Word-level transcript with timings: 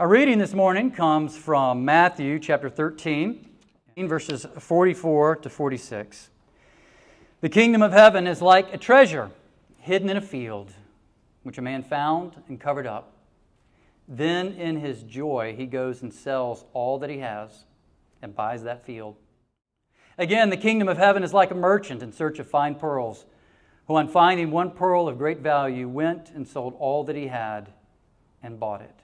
Our 0.00 0.06
reading 0.06 0.38
this 0.38 0.54
morning 0.54 0.92
comes 0.92 1.36
from 1.36 1.84
Matthew 1.84 2.38
chapter 2.38 2.70
13, 2.70 3.44
verses 3.96 4.46
44 4.56 5.34
to 5.34 5.50
46. 5.50 6.30
The 7.40 7.48
kingdom 7.48 7.82
of 7.82 7.90
heaven 7.90 8.28
is 8.28 8.40
like 8.40 8.72
a 8.72 8.78
treasure 8.78 9.32
hidden 9.78 10.08
in 10.08 10.16
a 10.16 10.20
field, 10.20 10.70
which 11.42 11.58
a 11.58 11.62
man 11.62 11.82
found 11.82 12.40
and 12.46 12.60
covered 12.60 12.86
up. 12.86 13.12
Then, 14.06 14.52
in 14.52 14.78
his 14.78 15.02
joy, 15.02 15.56
he 15.58 15.66
goes 15.66 16.00
and 16.00 16.14
sells 16.14 16.64
all 16.74 17.00
that 17.00 17.10
he 17.10 17.18
has 17.18 17.64
and 18.22 18.36
buys 18.36 18.62
that 18.62 18.86
field. 18.86 19.16
Again, 20.16 20.50
the 20.50 20.56
kingdom 20.56 20.86
of 20.86 20.96
heaven 20.96 21.24
is 21.24 21.34
like 21.34 21.50
a 21.50 21.56
merchant 21.56 22.04
in 22.04 22.12
search 22.12 22.38
of 22.38 22.48
fine 22.48 22.76
pearls, 22.76 23.24
who, 23.88 23.96
on 23.96 24.06
finding 24.06 24.52
one 24.52 24.70
pearl 24.70 25.08
of 25.08 25.18
great 25.18 25.40
value, 25.40 25.88
went 25.88 26.30
and 26.30 26.46
sold 26.46 26.76
all 26.78 27.02
that 27.02 27.16
he 27.16 27.26
had 27.26 27.72
and 28.44 28.60
bought 28.60 28.80
it. 28.80 28.97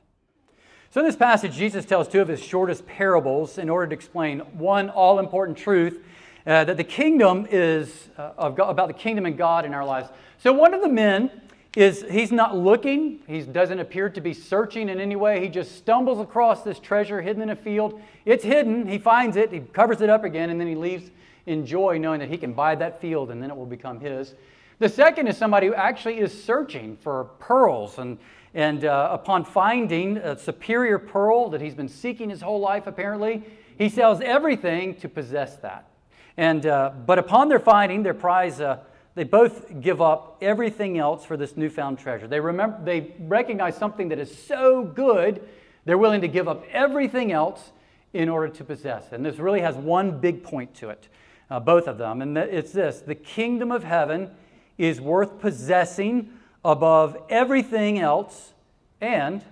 So, 0.94 1.00
in 1.00 1.06
this 1.06 1.16
passage, 1.16 1.56
Jesus 1.56 1.84
tells 1.84 2.06
two 2.06 2.20
of 2.20 2.28
his 2.28 2.40
shortest 2.40 2.86
parables 2.86 3.58
in 3.58 3.68
order 3.68 3.88
to 3.88 3.94
explain 3.94 4.38
one 4.52 4.90
all 4.90 5.18
important 5.18 5.58
truth 5.58 6.00
uh, 6.46 6.62
that 6.62 6.76
the 6.76 6.84
kingdom 6.84 7.48
is 7.50 8.10
uh, 8.16 8.50
God, 8.50 8.70
about 8.70 8.86
the 8.86 8.94
kingdom 8.94 9.26
and 9.26 9.36
God 9.36 9.64
in 9.64 9.74
our 9.74 9.84
lives. 9.84 10.08
So, 10.38 10.52
one 10.52 10.72
of 10.72 10.82
the 10.82 10.88
men 10.88 11.32
is 11.76 12.06
he's 12.08 12.30
not 12.30 12.56
looking, 12.56 13.18
he 13.26 13.42
doesn't 13.42 13.80
appear 13.80 14.08
to 14.08 14.20
be 14.20 14.32
searching 14.32 14.88
in 14.88 15.00
any 15.00 15.16
way. 15.16 15.40
He 15.40 15.48
just 15.48 15.76
stumbles 15.76 16.20
across 16.20 16.62
this 16.62 16.78
treasure 16.78 17.20
hidden 17.20 17.42
in 17.42 17.50
a 17.50 17.56
field. 17.56 18.00
It's 18.24 18.44
hidden, 18.44 18.86
he 18.86 18.98
finds 18.98 19.36
it, 19.36 19.50
he 19.50 19.58
covers 19.58 20.00
it 20.00 20.08
up 20.08 20.22
again, 20.22 20.50
and 20.50 20.60
then 20.60 20.68
he 20.68 20.76
leaves 20.76 21.10
in 21.46 21.66
joy 21.66 21.98
knowing 21.98 22.20
that 22.20 22.28
he 22.28 22.36
can 22.38 22.52
buy 22.52 22.76
that 22.76 23.00
field 23.00 23.32
and 23.32 23.42
then 23.42 23.50
it 23.50 23.56
will 23.56 23.66
become 23.66 23.98
his. 23.98 24.34
The 24.78 24.88
second 24.88 25.26
is 25.26 25.36
somebody 25.36 25.66
who 25.66 25.74
actually 25.74 26.18
is 26.18 26.44
searching 26.44 26.96
for 26.98 27.24
pearls 27.40 27.98
and 27.98 28.16
and 28.54 28.84
uh, 28.84 29.08
upon 29.10 29.44
finding 29.44 30.16
a 30.16 30.38
superior 30.38 30.98
pearl 30.98 31.50
that 31.50 31.60
he's 31.60 31.74
been 31.74 31.88
seeking 31.88 32.30
his 32.30 32.40
whole 32.40 32.60
life, 32.60 32.86
apparently, 32.86 33.42
he 33.76 33.88
sells 33.88 34.20
everything 34.20 34.94
to 34.96 35.08
possess 35.08 35.56
that. 35.56 35.88
And, 36.36 36.64
uh, 36.64 36.92
but 37.04 37.18
upon 37.18 37.48
their 37.48 37.58
finding 37.58 38.04
their 38.04 38.14
prize, 38.14 38.60
uh, 38.60 38.78
they 39.16 39.24
both 39.24 39.80
give 39.80 40.00
up 40.00 40.38
everything 40.40 40.98
else 40.98 41.24
for 41.24 41.36
this 41.36 41.56
newfound 41.56 41.98
treasure. 41.98 42.28
They, 42.28 42.40
remember, 42.40 42.78
they 42.84 43.12
recognize 43.20 43.76
something 43.76 44.08
that 44.08 44.18
is 44.18 44.36
so 44.36 44.84
good, 44.84 45.46
they're 45.84 45.98
willing 45.98 46.20
to 46.20 46.28
give 46.28 46.48
up 46.48 46.64
everything 46.70 47.32
else 47.32 47.72
in 48.12 48.28
order 48.28 48.48
to 48.48 48.64
possess. 48.64 49.12
And 49.12 49.26
this 49.26 49.38
really 49.38 49.60
has 49.60 49.74
one 49.74 50.20
big 50.20 50.44
point 50.44 50.74
to 50.76 50.90
it, 50.90 51.08
uh, 51.50 51.58
both 51.58 51.88
of 51.88 51.98
them. 51.98 52.22
And 52.22 52.38
it's 52.38 52.72
this 52.72 53.00
the 53.00 53.16
kingdom 53.16 53.72
of 53.72 53.82
heaven 53.82 54.30
is 54.78 55.00
worth 55.00 55.40
possessing 55.40 56.32
above 56.64 57.16
everything 57.28 57.98
else, 57.98 58.52
and 59.00 59.44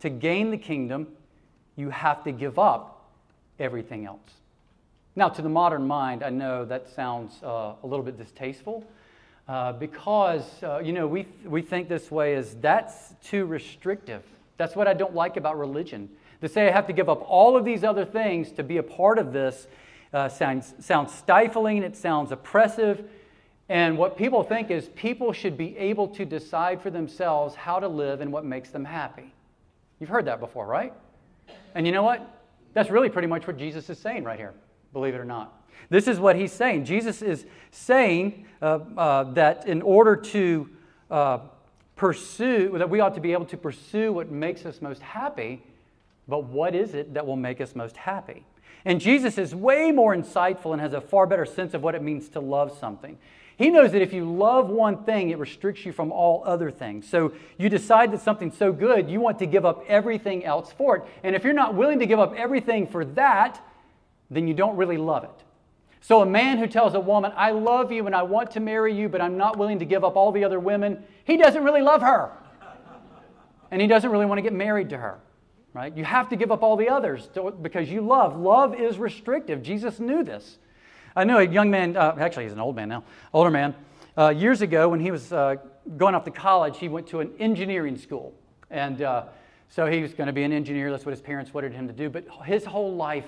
to 0.00 0.08
gain 0.08 0.50
the 0.50 0.58
kingdom, 0.58 1.08
you 1.76 1.90
have 1.90 2.22
to 2.24 2.32
give 2.32 2.58
up 2.58 3.10
everything 3.58 4.06
else. 4.06 4.20
Now, 5.16 5.28
to 5.28 5.42
the 5.42 5.48
modern 5.48 5.86
mind, 5.86 6.22
I 6.22 6.30
know 6.30 6.64
that 6.64 6.88
sounds 6.94 7.42
uh, 7.42 7.72
a 7.82 7.86
little 7.86 8.04
bit 8.04 8.16
distasteful 8.16 8.84
uh, 9.48 9.72
because, 9.72 10.44
uh, 10.62 10.78
you 10.78 10.92
know, 10.92 11.08
we, 11.08 11.26
we 11.44 11.60
think 11.60 11.88
this 11.88 12.10
way 12.10 12.34
is 12.34 12.54
that's 12.60 13.14
too 13.24 13.44
restrictive. 13.46 14.22
That's 14.58 14.76
what 14.76 14.86
I 14.86 14.94
don't 14.94 15.14
like 15.14 15.36
about 15.36 15.58
religion. 15.58 16.08
To 16.40 16.48
say 16.48 16.68
I 16.68 16.70
have 16.70 16.86
to 16.86 16.92
give 16.92 17.08
up 17.08 17.28
all 17.28 17.56
of 17.56 17.64
these 17.64 17.82
other 17.82 18.04
things 18.04 18.52
to 18.52 18.62
be 18.62 18.76
a 18.76 18.82
part 18.82 19.18
of 19.18 19.32
this 19.32 19.66
uh, 20.12 20.28
sounds, 20.28 20.74
sounds 20.78 21.12
stifling, 21.12 21.82
it 21.82 21.96
sounds 21.96 22.30
oppressive. 22.30 23.08
And 23.68 23.98
what 23.98 24.16
people 24.16 24.42
think 24.42 24.70
is 24.70 24.88
people 24.90 25.32
should 25.32 25.58
be 25.58 25.76
able 25.76 26.08
to 26.08 26.24
decide 26.24 26.80
for 26.80 26.90
themselves 26.90 27.54
how 27.54 27.78
to 27.78 27.88
live 27.88 28.20
and 28.20 28.32
what 28.32 28.44
makes 28.44 28.70
them 28.70 28.84
happy. 28.84 29.34
You've 30.00 30.08
heard 30.08 30.24
that 30.24 30.40
before, 30.40 30.66
right? 30.66 30.92
And 31.74 31.86
you 31.86 31.92
know 31.92 32.02
what? 32.02 32.40
That's 32.72 32.90
really 32.90 33.08
pretty 33.08 33.28
much 33.28 33.46
what 33.46 33.58
Jesus 33.58 33.90
is 33.90 33.98
saying 33.98 34.24
right 34.24 34.38
here 34.38 34.54
believe 34.92 35.14
it 35.14 35.18
or 35.18 35.24
not. 35.24 35.54
This 35.90 36.08
is 36.08 36.18
what 36.18 36.36
he's 36.36 36.52
saying. 36.52 36.84
Jesus 36.84 37.22
is 37.22 37.46
saying 37.70 38.46
uh, 38.60 38.80
uh, 38.96 39.24
that 39.32 39.66
in 39.66 39.82
order 39.82 40.16
to 40.16 40.68
uh, 41.10 41.38
pursue, 41.96 42.76
that 42.78 42.90
we 42.90 43.00
ought 43.00 43.14
to 43.14 43.20
be 43.20 43.32
able 43.32 43.44
to 43.46 43.56
pursue 43.56 44.12
what 44.12 44.30
makes 44.30 44.66
us 44.66 44.82
most 44.82 45.02
happy, 45.02 45.62
but 46.26 46.44
what 46.44 46.74
is 46.74 46.94
it 46.94 47.14
that 47.14 47.26
will 47.26 47.36
make 47.36 47.60
us 47.60 47.74
most 47.74 47.96
happy? 47.96 48.44
And 48.84 49.00
Jesus 49.00 49.38
is 49.38 49.54
way 49.54 49.90
more 49.90 50.14
insightful 50.14 50.72
and 50.72 50.80
has 50.80 50.92
a 50.92 51.00
far 51.00 51.26
better 51.26 51.46
sense 51.46 51.74
of 51.74 51.82
what 51.82 51.94
it 51.94 52.02
means 52.02 52.28
to 52.30 52.40
love 52.40 52.76
something. 52.78 53.18
He 53.58 53.70
knows 53.70 53.90
that 53.90 54.02
if 54.02 54.12
you 54.12 54.24
love 54.24 54.70
one 54.70 55.02
thing, 55.02 55.30
it 55.30 55.38
restricts 55.38 55.84
you 55.84 55.90
from 55.92 56.12
all 56.12 56.44
other 56.46 56.70
things. 56.70 57.08
So 57.08 57.32
you 57.58 57.68
decide 57.68 58.12
that 58.12 58.20
something's 58.20 58.56
so 58.56 58.72
good, 58.72 59.10
you 59.10 59.20
want 59.20 59.40
to 59.40 59.46
give 59.46 59.66
up 59.66 59.84
everything 59.88 60.44
else 60.44 60.72
for 60.72 60.98
it. 60.98 61.02
And 61.24 61.34
if 61.34 61.42
you're 61.42 61.52
not 61.52 61.74
willing 61.74 61.98
to 61.98 62.06
give 62.06 62.20
up 62.20 62.34
everything 62.36 62.86
for 62.86 63.04
that, 63.04 63.60
then 64.30 64.46
you 64.46 64.54
don't 64.54 64.76
really 64.76 64.96
love 64.96 65.24
it. 65.24 65.44
So, 66.00 66.22
a 66.22 66.26
man 66.26 66.58
who 66.58 66.68
tells 66.68 66.94
a 66.94 67.00
woman, 67.00 67.32
I 67.34 67.50
love 67.50 67.90
you 67.90 68.06
and 68.06 68.14
I 68.14 68.22
want 68.22 68.52
to 68.52 68.60
marry 68.60 68.94
you, 68.94 69.08
but 69.08 69.20
I'm 69.20 69.36
not 69.36 69.58
willing 69.58 69.80
to 69.80 69.84
give 69.84 70.04
up 70.04 70.14
all 70.14 70.30
the 70.30 70.44
other 70.44 70.60
women, 70.60 71.02
he 71.24 71.36
doesn't 71.36 71.64
really 71.64 71.82
love 71.82 72.02
her. 72.02 72.30
And 73.72 73.82
he 73.82 73.88
doesn't 73.88 74.10
really 74.10 74.24
want 74.24 74.38
to 74.38 74.42
get 74.42 74.52
married 74.52 74.90
to 74.90 74.96
her, 74.96 75.18
right? 75.74 75.94
You 75.96 76.04
have 76.04 76.28
to 76.28 76.36
give 76.36 76.52
up 76.52 76.62
all 76.62 76.76
the 76.76 76.88
others 76.88 77.28
to, 77.34 77.50
because 77.50 77.90
you 77.90 78.02
love. 78.02 78.38
Love 78.38 78.74
is 78.74 78.98
restrictive. 78.98 79.62
Jesus 79.62 79.98
knew 79.98 80.22
this. 80.22 80.58
I 81.18 81.24
knew 81.24 81.38
a 81.38 81.44
young 81.44 81.68
man, 81.68 81.96
uh, 81.96 82.14
actually, 82.20 82.44
he's 82.44 82.52
an 82.52 82.60
old 82.60 82.76
man 82.76 82.88
now, 82.88 83.02
older 83.34 83.50
man. 83.50 83.74
Uh, 84.16 84.28
years 84.28 84.62
ago, 84.62 84.88
when 84.88 85.00
he 85.00 85.10
was 85.10 85.32
uh, 85.32 85.56
going 85.96 86.14
off 86.14 86.22
to 86.26 86.30
college, 86.30 86.78
he 86.78 86.88
went 86.88 87.08
to 87.08 87.18
an 87.18 87.32
engineering 87.40 87.98
school. 87.98 88.32
And 88.70 89.02
uh, 89.02 89.24
so 89.68 89.86
he 89.86 90.00
was 90.00 90.14
going 90.14 90.28
to 90.28 90.32
be 90.32 90.44
an 90.44 90.52
engineer. 90.52 90.92
That's 90.92 91.04
what 91.04 91.10
his 91.10 91.20
parents 91.20 91.52
wanted 91.52 91.72
him 91.72 91.88
to 91.88 91.92
do. 91.92 92.08
But 92.08 92.26
his 92.44 92.64
whole 92.64 92.94
life, 92.94 93.26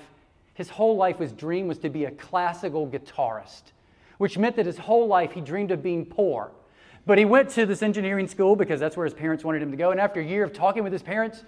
his 0.53 0.69
whole 0.69 0.95
life, 0.95 1.19
his 1.19 1.33
dream 1.33 1.67
was 1.67 1.79
to 1.79 1.89
be 1.89 2.05
a 2.05 2.11
classical 2.11 2.87
guitarist, 2.87 3.73
which 4.19 4.37
meant 4.37 4.55
that 4.55 4.67
his 4.67 4.77
whole 4.77 5.07
life 5.07 5.33
he 5.33 5.41
dreamed 5.41 5.71
of 5.71 5.83
being 5.83 6.05
poor. 6.05 6.53
But 7.05 7.17
he 7.17 7.25
went 7.25 7.49
to 7.49 7.65
this 7.65 7.83
engineering 7.83 8.29
school 8.29 8.55
because 8.55 8.79
that's 8.79 8.95
where 8.95 9.05
his 9.05 9.13
parents 9.13 9.43
wanted 9.43 9.61
him 9.61 9.71
to 9.71 9.77
go. 9.77 9.91
And 9.91 9.99
after 9.99 10.21
a 10.21 10.25
year 10.25 10.45
of 10.45 10.53
talking 10.53 10.85
with 10.85 10.93
his 10.93 11.03
parents, 11.03 11.43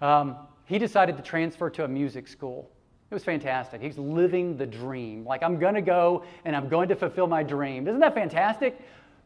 um, 0.00 0.36
he 0.66 0.78
decided 0.78 1.16
to 1.16 1.22
transfer 1.24 1.68
to 1.70 1.82
a 1.82 1.88
music 1.88 2.28
school. 2.28 2.70
It 3.10 3.14
was 3.14 3.24
fantastic. 3.24 3.80
He's 3.80 3.98
living 3.98 4.56
the 4.56 4.66
dream. 4.66 5.24
Like, 5.24 5.42
I'm 5.42 5.58
going 5.58 5.74
to 5.74 5.82
go 5.82 6.24
and 6.44 6.54
I'm 6.54 6.68
going 6.68 6.88
to 6.90 6.94
fulfill 6.94 7.26
my 7.26 7.42
dream. 7.42 7.88
Isn't 7.88 8.00
that 8.00 8.14
fantastic? 8.14 8.80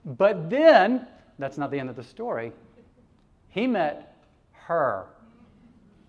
But 0.07 0.49
then, 0.49 1.07
that's 1.39 1.59
not 1.59 1.71
the 1.71 1.79
end 1.79 1.91
of 1.91 1.97
the 1.97 2.03
story. 2.03 2.53
He 3.51 3.67
met 3.67 4.17
her. 4.53 5.07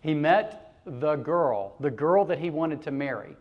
He 0.01 0.13
met 0.13 0.77
the 0.85 1.15
girl, 1.15 1.75
the 1.81 1.91
girl 1.91 2.23
that 2.25 2.39
he 2.39 2.49
wanted 2.49 2.81
to 2.83 2.91
marry. 2.91 3.35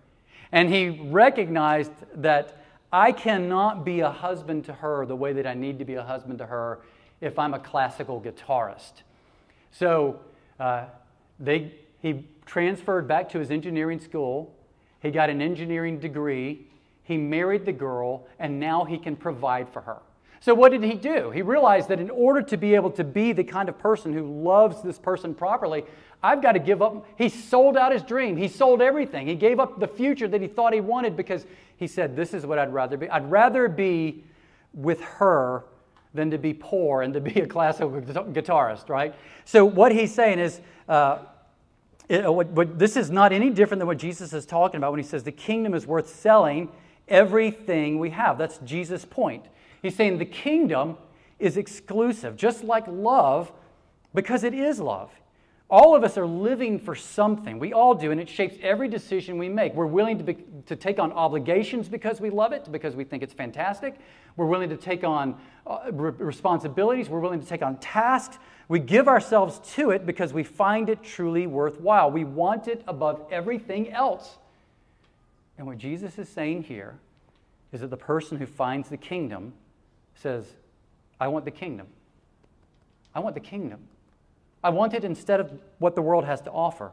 And 0.51 0.69
he 0.69 0.89
recognized 0.89 1.93
that 2.17 2.65
I 2.93 3.13
cannot 3.13 3.85
be 3.85 4.01
a 4.01 4.11
husband 4.11 4.65
to 4.67 4.73
her 4.73 5.07
the 5.07 5.17
way 5.17 5.33
that 5.33 5.47
I 5.47 5.55
need 5.55 5.79
to 5.79 5.85
be 5.85 5.95
a 5.95 6.03
husband 6.03 6.39
to 6.39 6.47
her 6.47 6.81
if 7.21 7.39
I'm 7.39 7.55
a 7.55 7.59
classical 7.59 8.21
guitarist. 8.21 9.03
So 9.73 10.21
uh, 10.59 10.87
they, 11.39 11.73
he 12.05 12.23
transferred 12.45 13.09
back 13.09 13.31
to 13.31 13.39
his 13.39 13.51
engineering 13.51 13.99
school. 13.99 14.55
He 15.01 15.11
got 15.11 15.31
an 15.31 15.41
engineering 15.41 15.99
degree. 15.99 16.67
He 17.03 17.17
married 17.17 17.65
the 17.65 17.73
girl, 17.73 18.27
and 18.39 18.61
now 18.61 18.85
he 18.85 18.99
can 18.99 19.17
provide 19.17 19.71
for 19.71 19.81
her. 19.81 20.03
So, 20.41 20.53
what 20.53 20.73
did 20.73 20.85
he 20.85 20.93
do? 20.93 21.31
He 21.31 21.41
realized 21.41 21.89
that 21.89 22.01
in 22.01 22.11
order 22.11 22.43
to 22.43 22.59
be 22.59 22.75
able 22.75 22.91
to 22.91 23.05
be 23.05 23.33
the 23.33 23.43
kind 23.43 23.71
of 23.71 23.79
person 23.79 24.13
who 24.13 24.43
loves 24.43 24.83
this 24.83 24.99
person 24.99 25.35
properly, 25.35 25.85
I've 26.23 26.43
got 26.43 26.53
to 26.53 26.59
give 26.59 26.83
up. 26.83 27.07
He 27.17 27.31
sold 27.31 27.75
out 27.75 27.91
his 27.91 28.03
dream. 28.03 28.37
He 28.37 28.49
sold 28.49 28.83
everything. 28.83 29.27
He 29.27 29.35
gave 29.35 29.59
up 29.59 29.81
the 29.81 29.89
future 29.89 30.29
that 30.29 30.43
he 30.43 30.47
thought 30.47 30.75
he 30.75 30.83
wanted 30.83 31.17
because 31.17 31.47
he 31.79 31.87
said, 31.87 32.17
This 32.17 32.35
is 32.35 32.45
what 32.45 32.59
I'd 32.59 32.75
rather 32.75 32.99
be. 32.99 33.09
I'd 33.09 33.31
rather 33.31 33.67
be 33.67 34.25
with 34.75 35.01
her 35.01 35.65
than 36.13 36.31
to 36.33 36.37
be 36.37 36.53
poor 36.53 37.01
and 37.01 37.15
to 37.15 37.21
be 37.23 37.41
a 37.41 37.47
classical 37.47 37.93
guitarist, 37.93 38.91
right? 38.91 39.15
So, 39.47 39.65
what 39.65 39.91
he's 39.91 40.15
saying 40.15 40.39
is, 40.39 40.61
uh, 40.87 41.21
it, 42.09 42.33
what, 42.33 42.49
what, 42.49 42.79
this 42.79 42.97
is 42.97 43.11
not 43.11 43.33
any 43.33 43.51
different 43.51 43.81
than 43.81 43.87
what 43.87 43.99
Jesus 43.99 44.33
is 44.33 44.45
talking 44.45 44.79
about 44.79 44.93
when 44.93 45.01
he 45.01 45.07
says 45.07 45.23
the 45.23 45.33
kingdom 45.33 45.75
is 45.75 45.87
worth 45.87 46.15
selling 46.15 46.71
everything 47.09 47.99
we 47.99 48.11
have. 48.11 48.39
That's 48.39 48.59
Jesus' 48.59 49.05
point. 49.05 49.45
He's 49.83 49.95
saying 49.95 50.19
the 50.19 50.25
kingdom 50.25 50.97
is 51.39 51.57
exclusive, 51.57 52.37
just 52.37 52.65
like 52.65 52.85
love, 52.87 53.53
because 54.15 54.45
it 54.45 54.55
is 54.55 54.81
love. 54.81 55.11
All 55.71 55.97
of 55.97 56.05
us 56.05 56.19
are 56.19 56.27
living 56.27 56.79
for 56.79 56.95
something. 56.95 57.59
We 57.59 57.73
all 57.73 57.95
do, 57.95 58.11
and 58.11 58.21
it 58.21 58.29
shapes 58.29 58.57
every 58.63 58.87
decision 58.87 59.39
we 59.39 59.49
make. 59.49 59.75
We're 59.75 59.87
willing 59.87 60.19
to, 60.19 60.25
be, 60.25 60.37
to 60.67 60.77
take 60.77 60.99
on 60.99 61.11
obligations 61.13 61.89
because 61.89 62.21
we 62.21 62.31
love 62.31 62.53
it, 62.53 62.71
because 62.71 62.95
we 62.95 63.05
think 63.05 63.23
it's 63.23 63.33
fantastic. 63.33 63.97
We're 64.37 64.47
willing 64.47 64.69
to 64.69 64.77
take 64.77 65.05
on 65.05 65.37
uh, 65.67 65.91
re- 65.91 66.13
responsibilities. 66.19 67.09
We're 67.09 67.21
willing 67.21 67.41
to 67.41 67.47
take 67.47 67.63
on 67.63 67.79
tasks. 67.79 68.39
We 68.69 68.79
give 68.79 69.09
ourselves 69.09 69.61
to 69.75 69.91
it 69.91 70.07
because 70.07 70.33
we 70.33 70.43
find 70.43 70.89
it 70.89 71.03
truly 71.03 71.47
worthwhile. 71.47 72.11
We 72.11 72.25
want 72.25 72.67
it 72.67 72.83
above 72.87 73.27
everything 73.31 73.93
else. 73.93 74.39
And 75.59 75.67
what 75.67 75.79
Jesus 75.79 76.19
is 76.19 76.29
saying 76.29 76.65
here 76.65 76.99
is 77.73 77.81
that 77.81 77.91
the 77.91 77.97
person 77.97 78.39
who 78.39 78.47
finds 78.47 78.89
the 78.89 78.97
kingdom 78.97 79.53
says, 80.15 80.47
I 81.21 81.29
want 81.29 81.45
the 81.45 81.51
kingdom. 81.51 81.87
I 83.15 83.21
want 83.21 83.35
the 83.35 83.41
kingdom. 83.41 83.81
I 84.63 84.71
want 84.71 84.95
it 84.95 85.05
instead 85.05 85.41
of 85.41 85.53
what 85.79 85.95
the 85.95 86.03
world 86.03 86.25
has 86.25 86.41
to 86.43 86.51
offer. 86.51 86.91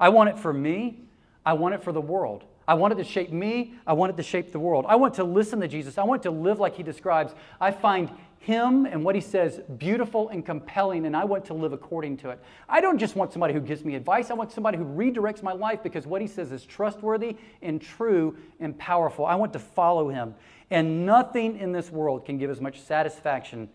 I 0.00 0.08
want 0.08 0.30
it 0.30 0.38
for 0.38 0.52
me. 0.52 0.98
I 1.46 1.52
want 1.52 1.74
it 1.74 1.82
for 1.82 1.92
the 1.92 2.00
world. 2.00 2.44
I 2.66 2.74
want 2.74 2.92
it 2.92 2.96
to 2.96 3.04
shape 3.04 3.30
me. 3.30 3.74
I 3.86 3.92
want 3.92 4.10
it 4.10 4.16
to 4.16 4.22
shape 4.22 4.50
the 4.50 4.58
world. 4.58 4.86
I 4.88 4.96
want 4.96 5.14
to 5.14 5.24
listen 5.24 5.60
to 5.60 5.68
Jesus. 5.68 5.98
I 5.98 6.04
want 6.04 6.22
to 6.24 6.30
live 6.30 6.58
like 6.58 6.74
he 6.76 6.82
describes. 6.82 7.34
I 7.60 7.70
find 7.70 8.10
him 8.44 8.84
and 8.84 9.02
what 9.04 9.14
he 9.14 9.20
says 9.20 9.60
beautiful 9.78 10.28
and 10.28 10.44
compelling, 10.44 11.06
and 11.06 11.16
I 11.16 11.24
want 11.24 11.46
to 11.46 11.54
live 11.54 11.72
according 11.72 12.18
to 12.18 12.30
it. 12.30 12.40
I 12.68 12.80
don't 12.80 12.98
just 12.98 13.16
want 13.16 13.32
somebody 13.32 13.54
who 13.54 13.60
gives 13.60 13.84
me 13.84 13.94
advice, 13.94 14.30
I 14.30 14.34
want 14.34 14.52
somebody 14.52 14.76
who 14.76 14.84
redirects 14.84 15.42
my 15.42 15.52
life 15.52 15.82
because 15.82 16.06
what 16.06 16.20
he 16.20 16.26
says 16.26 16.52
is 16.52 16.64
trustworthy 16.64 17.36
and 17.62 17.80
true 17.80 18.36
and 18.60 18.78
powerful. 18.78 19.24
I 19.24 19.34
want 19.34 19.52
to 19.54 19.58
follow 19.58 20.08
him. 20.08 20.34
And 20.70 21.06
nothing 21.06 21.58
in 21.58 21.72
this 21.72 21.90
world 21.90 22.26
can 22.26 22.38
give 22.38 22.50
as 22.50 22.60
much 22.60 22.80
satisfaction 22.80 23.68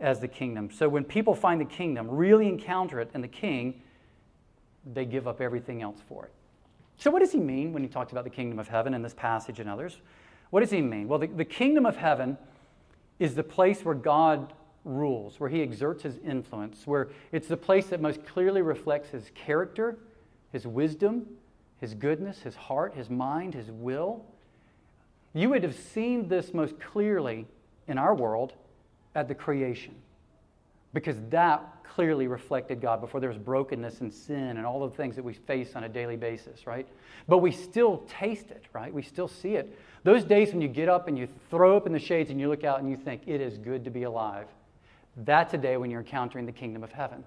as 0.00 0.20
the 0.20 0.28
kingdom. 0.28 0.70
So 0.70 0.88
when 0.88 1.04
people 1.04 1.34
find 1.34 1.60
the 1.60 1.64
kingdom, 1.64 2.08
really 2.08 2.48
encounter 2.48 3.00
it 3.00 3.10
and 3.14 3.22
the 3.22 3.28
king, 3.28 3.82
they 4.92 5.04
give 5.04 5.26
up 5.26 5.40
everything 5.40 5.82
else 5.82 5.98
for 6.08 6.24
it. 6.26 6.32
So, 6.96 7.10
what 7.10 7.18
does 7.20 7.32
he 7.32 7.38
mean 7.38 7.72
when 7.72 7.82
he 7.82 7.88
talks 7.88 8.12
about 8.12 8.24
the 8.24 8.30
kingdom 8.30 8.58
of 8.58 8.68
heaven 8.68 8.94
in 8.94 9.02
this 9.02 9.14
passage 9.14 9.58
and 9.58 9.68
others? 9.68 9.98
What 10.50 10.60
does 10.60 10.70
he 10.70 10.80
mean? 10.80 11.08
Well, 11.08 11.18
the, 11.18 11.26
the 11.26 11.44
kingdom 11.44 11.86
of 11.86 11.96
heaven 11.96 12.38
is 13.18 13.34
the 13.34 13.44
place 13.44 13.84
where 13.84 13.94
God 13.94 14.52
rules, 14.84 15.40
where 15.40 15.48
he 15.48 15.62
exerts 15.62 16.02
his 16.02 16.18
influence, 16.18 16.86
where 16.86 17.08
it's 17.32 17.48
the 17.48 17.56
place 17.56 17.86
that 17.86 18.00
most 18.00 18.24
clearly 18.26 18.62
reflects 18.62 19.10
his 19.10 19.30
character, 19.34 19.98
his 20.52 20.66
wisdom, 20.66 21.26
his 21.80 21.94
goodness, 21.94 22.40
his 22.40 22.54
heart, 22.54 22.94
his 22.94 23.10
mind, 23.10 23.54
his 23.54 23.70
will. 23.70 24.24
You 25.32 25.50
would 25.50 25.62
have 25.62 25.74
seen 25.74 26.28
this 26.28 26.54
most 26.54 26.78
clearly 26.78 27.46
in 27.88 27.98
our 27.98 28.14
world 28.14 28.52
at 29.14 29.28
the 29.28 29.34
creation 29.34 29.94
because 30.92 31.16
that 31.30 31.73
clearly 31.84 32.26
reflected 32.26 32.80
God 32.80 33.00
before 33.00 33.20
there 33.20 33.28
was 33.28 33.38
brokenness 33.38 34.00
and 34.00 34.12
sin 34.12 34.56
and 34.56 34.66
all 34.66 34.86
the 34.88 34.96
things 34.96 35.14
that 35.16 35.24
we 35.24 35.34
face 35.34 35.76
on 35.76 35.84
a 35.84 35.88
daily 35.88 36.16
basis, 36.16 36.66
right? 36.66 36.86
But 37.28 37.38
we 37.38 37.52
still 37.52 38.04
taste 38.08 38.50
it, 38.50 38.64
right? 38.72 38.92
We 38.92 39.02
still 39.02 39.28
see 39.28 39.54
it. 39.54 39.78
Those 40.02 40.24
days 40.24 40.52
when 40.52 40.60
you 40.60 40.68
get 40.68 40.88
up 40.88 41.08
and 41.08 41.18
you 41.18 41.28
throw 41.50 41.76
up 41.76 41.86
in 41.86 41.92
the 41.92 41.98
shades 41.98 42.30
and 42.30 42.40
you 42.40 42.48
look 42.48 42.64
out 42.64 42.80
and 42.80 42.90
you 42.90 42.96
think, 42.96 43.22
it 43.26 43.40
is 43.40 43.58
good 43.58 43.84
to 43.84 43.90
be 43.90 44.02
alive, 44.02 44.46
that's 45.18 45.54
a 45.54 45.58
day 45.58 45.76
when 45.76 45.90
you're 45.90 46.00
encountering 46.00 46.46
the 46.46 46.52
kingdom 46.52 46.82
of 46.82 46.92
heaven. 46.92 47.22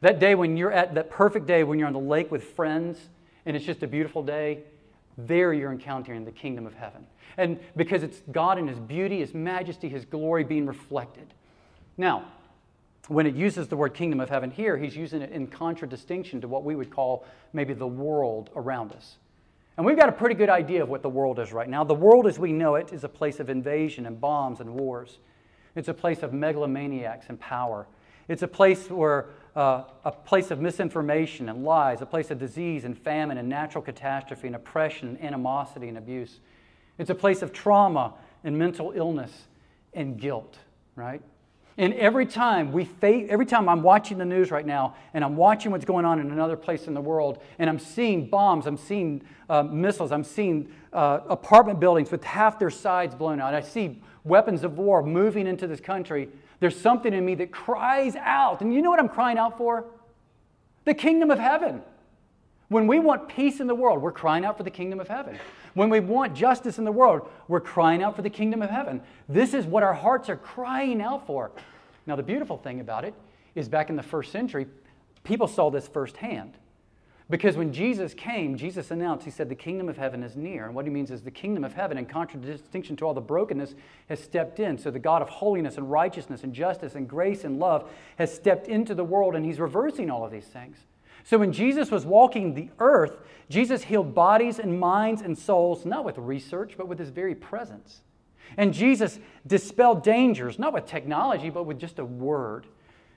That 0.00 0.18
day 0.18 0.34
when 0.34 0.56
you're 0.56 0.72
at 0.72 0.94
that 0.94 1.10
perfect 1.10 1.46
day 1.46 1.64
when 1.64 1.78
you're 1.78 1.88
on 1.88 1.94
the 1.94 1.98
lake 1.98 2.30
with 2.30 2.44
friends 2.44 2.98
and 3.46 3.56
it's 3.56 3.64
just 3.64 3.82
a 3.82 3.86
beautiful 3.86 4.22
day, 4.22 4.60
there 5.16 5.52
you're 5.52 5.72
encountering 5.72 6.24
the 6.24 6.32
kingdom 6.32 6.66
of 6.66 6.74
heaven. 6.74 7.06
And 7.36 7.58
because 7.76 8.02
it's 8.02 8.20
God 8.30 8.58
in 8.58 8.68
His 8.68 8.78
beauty, 8.78 9.20
His 9.20 9.34
majesty, 9.34 9.88
His 9.88 10.04
glory 10.04 10.44
being 10.44 10.66
reflected. 10.66 11.34
Now, 11.96 12.26
when 13.08 13.26
it 13.26 13.34
uses 13.34 13.68
the 13.68 13.76
word 13.76 13.94
kingdom 13.94 14.20
of 14.20 14.28
heaven 14.28 14.50
here, 14.50 14.76
he's 14.76 14.96
using 14.96 15.22
it 15.22 15.32
in 15.32 15.46
contradistinction 15.46 16.40
to 16.42 16.48
what 16.48 16.64
we 16.64 16.76
would 16.76 16.90
call 16.90 17.24
maybe 17.52 17.74
the 17.74 17.86
world 17.86 18.50
around 18.54 18.92
us. 18.92 19.16
And 19.76 19.86
we've 19.86 19.96
got 19.96 20.08
a 20.08 20.12
pretty 20.12 20.34
good 20.34 20.50
idea 20.50 20.82
of 20.82 20.88
what 20.88 21.02
the 21.02 21.08
world 21.08 21.38
is 21.38 21.52
right 21.52 21.68
now. 21.68 21.84
The 21.84 21.94
world 21.94 22.26
as 22.26 22.38
we 22.38 22.52
know 22.52 22.74
it 22.74 22.92
is 22.92 23.04
a 23.04 23.08
place 23.08 23.40
of 23.40 23.48
invasion 23.48 24.06
and 24.06 24.20
bombs 24.20 24.60
and 24.60 24.70
wars. 24.74 25.18
It's 25.74 25.88
a 25.88 25.94
place 25.94 26.22
of 26.22 26.32
megalomaniacs 26.32 27.28
and 27.28 27.38
power. 27.38 27.86
It's 28.26 28.42
a 28.42 28.48
place 28.48 28.90
where 28.90 29.26
uh, 29.56 29.84
a 30.04 30.12
place 30.12 30.50
of 30.50 30.60
misinformation 30.60 31.48
and 31.48 31.64
lies, 31.64 32.02
a 32.02 32.06
place 32.06 32.30
of 32.30 32.38
disease 32.38 32.84
and 32.84 32.98
famine 32.98 33.38
and 33.38 33.48
natural 33.48 33.82
catastrophe 33.82 34.48
and 34.48 34.56
oppression 34.56 35.08
and 35.08 35.20
animosity 35.20 35.88
and 35.88 35.96
abuse. 35.96 36.40
It's 36.98 37.10
a 37.10 37.14
place 37.14 37.42
of 37.42 37.52
trauma 37.52 38.14
and 38.44 38.58
mental 38.58 38.92
illness 38.94 39.46
and 39.94 40.18
guilt, 40.18 40.58
right? 40.96 41.22
And 41.78 41.94
every 41.94 42.26
time 42.26 42.72
we 42.72 42.88
every 43.02 43.46
time 43.46 43.68
I'm 43.68 43.82
watching 43.82 44.18
the 44.18 44.24
news 44.24 44.50
right 44.50 44.66
now 44.66 44.96
and 45.14 45.24
I'm 45.24 45.36
watching 45.36 45.70
what's 45.70 45.84
going 45.84 46.04
on 46.04 46.18
in 46.18 46.32
another 46.32 46.56
place 46.56 46.88
in 46.88 46.92
the 46.92 47.00
world 47.00 47.40
and 47.60 47.70
I'm 47.70 47.78
seeing 47.78 48.28
bombs, 48.28 48.66
I'm 48.66 48.76
seeing 48.76 49.22
uh, 49.48 49.62
missiles, 49.62 50.10
I'm 50.10 50.24
seeing 50.24 50.72
uh, 50.92 51.20
apartment 51.28 51.78
buildings 51.78 52.10
with 52.10 52.24
half 52.24 52.58
their 52.58 52.70
sides 52.70 53.14
blown 53.14 53.40
out, 53.40 53.54
I 53.54 53.60
see 53.60 54.02
weapons 54.24 54.64
of 54.64 54.76
war 54.76 55.04
moving 55.04 55.46
into 55.46 55.68
this 55.68 55.80
country, 55.80 56.28
there's 56.58 56.78
something 56.78 57.14
in 57.14 57.24
me 57.24 57.36
that 57.36 57.52
cries 57.52 58.16
out. 58.16 58.60
And 58.60 58.74
you 58.74 58.82
know 58.82 58.90
what 58.90 58.98
I'm 58.98 59.08
crying 59.08 59.38
out 59.38 59.56
for? 59.56 59.84
The 60.84 60.94
kingdom 60.94 61.30
of 61.30 61.38
heaven. 61.38 61.82
When 62.68 62.88
we 62.88 62.98
want 62.98 63.28
peace 63.28 63.60
in 63.60 63.68
the 63.68 63.74
world, 63.74 64.02
we're 64.02 64.12
crying 64.12 64.44
out 64.44 64.56
for 64.56 64.64
the 64.64 64.70
kingdom 64.70 64.98
of 64.98 65.06
heaven. 65.06 65.38
When 65.74 65.90
we 65.90 66.00
want 66.00 66.34
justice 66.34 66.78
in 66.78 66.84
the 66.84 66.92
world, 66.92 67.28
we're 67.48 67.60
crying 67.60 68.02
out 68.02 68.16
for 68.16 68.22
the 68.22 68.30
kingdom 68.30 68.62
of 68.62 68.70
heaven. 68.70 69.00
This 69.28 69.54
is 69.54 69.66
what 69.66 69.82
our 69.82 69.94
hearts 69.94 70.28
are 70.28 70.36
crying 70.36 71.00
out 71.00 71.26
for. 71.26 71.50
Now, 72.06 72.16
the 72.16 72.22
beautiful 72.22 72.56
thing 72.56 72.80
about 72.80 73.04
it 73.04 73.14
is 73.54 73.68
back 73.68 73.90
in 73.90 73.96
the 73.96 74.02
first 74.02 74.32
century, 74.32 74.66
people 75.24 75.46
saw 75.46 75.70
this 75.70 75.88
firsthand. 75.88 76.54
Because 77.30 77.58
when 77.58 77.74
Jesus 77.74 78.14
came, 78.14 78.56
Jesus 78.56 78.90
announced, 78.90 79.24
He 79.24 79.30
said, 79.30 79.50
The 79.50 79.54
kingdom 79.54 79.88
of 79.90 79.98
heaven 79.98 80.22
is 80.22 80.34
near. 80.34 80.64
And 80.64 80.74
what 80.74 80.86
He 80.86 80.90
means 80.90 81.10
is 81.10 81.20
the 81.20 81.30
kingdom 81.30 81.62
of 81.62 81.74
heaven, 81.74 81.98
in 81.98 82.06
contradistinction 82.06 82.96
to 82.96 83.04
all 83.04 83.12
the 83.12 83.20
brokenness, 83.20 83.74
has 84.08 84.22
stepped 84.22 84.60
in. 84.60 84.78
So 84.78 84.90
the 84.90 84.98
God 84.98 85.20
of 85.20 85.28
holiness 85.28 85.76
and 85.76 85.90
righteousness 85.90 86.42
and 86.42 86.54
justice 86.54 86.94
and 86.94 87.06
grace 87.06 87.44
and 87.44 87.58
love 87.58 87.90
has 88.16 88.34
stepped 88.34 88.66
into 88.68 88.94
the 88.94 89.04
world, 89.04 89.34
and 89.34 89.44
He's 89.44 89.60
reversing 89.60 90.10
all 90.10 90.24
of 90.24 90.32
these 90.32 90.46
things. 90.46 90.78
So 91.24 91.38
when 91.38 91.52
Jesus 91.52 91.90
was 91.90 92.06
walking 92.06 92.54
the 92.54 92.70
earth, 92.78 93.18
Jesus 93.48 93.84
healed 93.84 94.14
bodies 94.14 94.58
and 94.58 94.78
minds 94.78 95.22
and 95.22 95.36
souls, 95.36 95.84
not 95.84 96.04
with 96.04 96.18
research, 96.18 96.74
but 96.76 96.88
with 96.88 96.98
His 96.98 97.10
very 97.10 97.34
presence. 97.34 98.02
And 98.56 98.72
Jesus 98.72 99.18
dispelled 99.46 100.02
dangers, 100.02 100.58
not 100.58 100.72
with 100.72 100.86
technology, 100.86 101.50
but 101.50 101.64
with 101.64 101.78
just 101.78 101.98
a 101.98 102.04
word. 102.04 102.66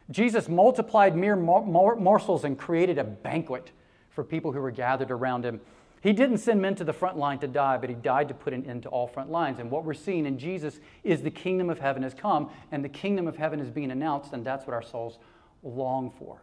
Jesus 0.10 0.50
multiplied 0.50 1.16
mere 1.16 1.36
morsels 1.36 2.44
and 2.44 2.58
created 2.58 2.98
a 2.98 3.04
banquet 3.04 3.72
for 4.10 4.24
people 4.24 4.52
who 4.52 4.60
were 4.60 4.72
gathered 4.72 5.10
around 5.10 5.46
him. 5.46 5.62
He 6.02 6.12
didn't 6.14 6.40
send 6.40 6.62
men 6.62 6.76
to 6.76 6.84
the 6.84 6.92
front 6.92 7.18
line 7.18 7.40
to 7.40 7.48
die, 7.48 7.78
but 7.78 7.88
he 7.88 7.96
died 7.96 8.28
to 8.28 8.34
put 8.34 8.54
an 8.54 8.66
end 8.66 8.84
to 8.84 8.90
all 8.90 9.08
front 9.08 9.30
lines. 9.30 9.60
And 9.60 9.70
what 9.70 9.86
we're 9.86 9.94
seeing 9.94 10.26
in 10.26 10.38
Jesus 10.38 10.80
is 11.04 11.22
the 11.22 11.32
kingdom 11.32 11.70
of 11.70 11.80
heaven 11.80 12.04
has 12.04 12.14
come, 12.14 12.50
and 12.72 12.84
the 12.84 12.90
kingdom 12.90 13.28
of 13.28 13.38
heaven 13.38 13.60
is 13.60 13.70
being 13.70 13.92
announced, 13.92 14.34
and 14.34 14.44
that's 14.44 14.66
what 14.66 14.74
our 14.74 14.82
souls 14.82 15.20
long 15.64 16.10
for. 16.10 16.42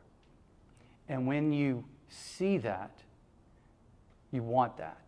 And 1.09 1.27
when 1.27 1.53
you 1.53 1.85
see 2.09 2.59
that, 2.59 2.91
you 4.31 4.43
want 4.43 4.77
that. 4.77 5.01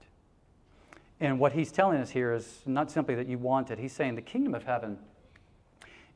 And 1.20 1.38
what 1.38 1.52
he's 1.52 1.70
telling 1.70 1.98
us 1.98 2.10
here 2.10 2.32
is 2.32 2.60
not 2.64 2.90
simply 2.90 3.14
that 3.14 3.28
you 3.28 3.36
want 3.36 3.70
it, 3.70 3.78
he's 3.78 3.92
saying 3.92 4.14
the 4.14 4.22
kingdom 4.22 4.54
of 4.54 4.64
heaven 4.64 4.98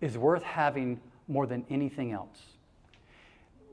is 0.00 0.16
worth 0.16 0.42
having 0.42 1.00
more 1.28 1.46
than 1.46 1.64
anything 1.68 2.12
else. 2.12 2.42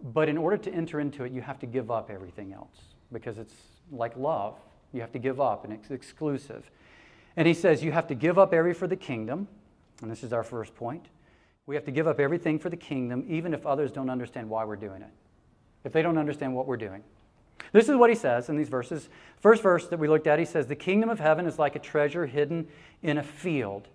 But 0.03 0.29
in 0.29 0.37
order 0.37 0.57
to 0.57 0.73
enter 0.73 0.99
into 0.99 1.23
it, 1.23 1.31
you 1.31 1.41
have 1.41 1.59
to 1.59 1.65
give 1.65 1.91
up 1.91 2.09
everything 2.09 2.53
else 2.53 2.77
because 3.11 3.37
it's 3.37 3.53
like 3.91 4.15
love. 4.17 4.57
You 4.93 5.01
have 5.01 5.12
to 5.13 5.19
give 5.19 5.39
up, 5.39 5.63
and 5.63 5.71
it's 5.71 5.89
exclusive. 5.89 6.69
And 7.38 7.47
he 7.47 7.53
says 7.53 7.83
you 7.83 7.91
have 7.91 8.07
to 8.07 8.15
give 8.15 8.38
up 8.38 8.53
every 8.53 8.74
for 8.74 8.88
the 8.88 8.95
kingdom. 8.95 9.47
And 10.01 10.12
this 10.12 10.24
is 10.24 10.33
our 10.33 10.43
first 10.43 10.75
point. 10.75 11.05
We 11.65 11.75
have 11.75 11.86
to 11.86 11.91
give 11.91 12.07
up 12.07 12.19
everything 12.19 12.59
for 12.59 12.69
the 12.69 12.77
kingdom, 12.77 13.24
even 13.29 13.53
if 13.53 13.65
others 13.65 13.91
don't 13.91 14.09
understand 14.09 14.50
why 14.50 14.65
we're 14.65 14.75
doing 14.75 15.01
it, 15.01 15.12
if 15.83 15.93
they 15.93 16.01
don't 16.01 16.17
understand 16.17 16.55
what 16.55 16.67
we're 16.67 16.77
doing. 16.77 17.03
This 17.71 17.88
is 17.88 17.95
what 17.95 18.09
he 18.09 18.15
says 18.15 18.50
in 18.50 18.57
these 18.57 18.69
verses. 18.69 19.07
First 19.39 19.63
verse 19.63 19.88
that 19.88 20.00
we 20.00 20.07
looked 20.07 20.27
at, 20.27 20.39
he 20.39 20.45
says, 20.45 20.67
The 20.67 20.75
kingdom 20.75 21.09
of 21.09 21.19
heaven 21.19 21.45
is 21.45 21.57
like 21.57 21.75
a 21.75 21.79
treasure 21.79 22.25
hidden 22.25 22.67
in 23.01 23.17
a 23.17 23.23
field. 23.23 23.88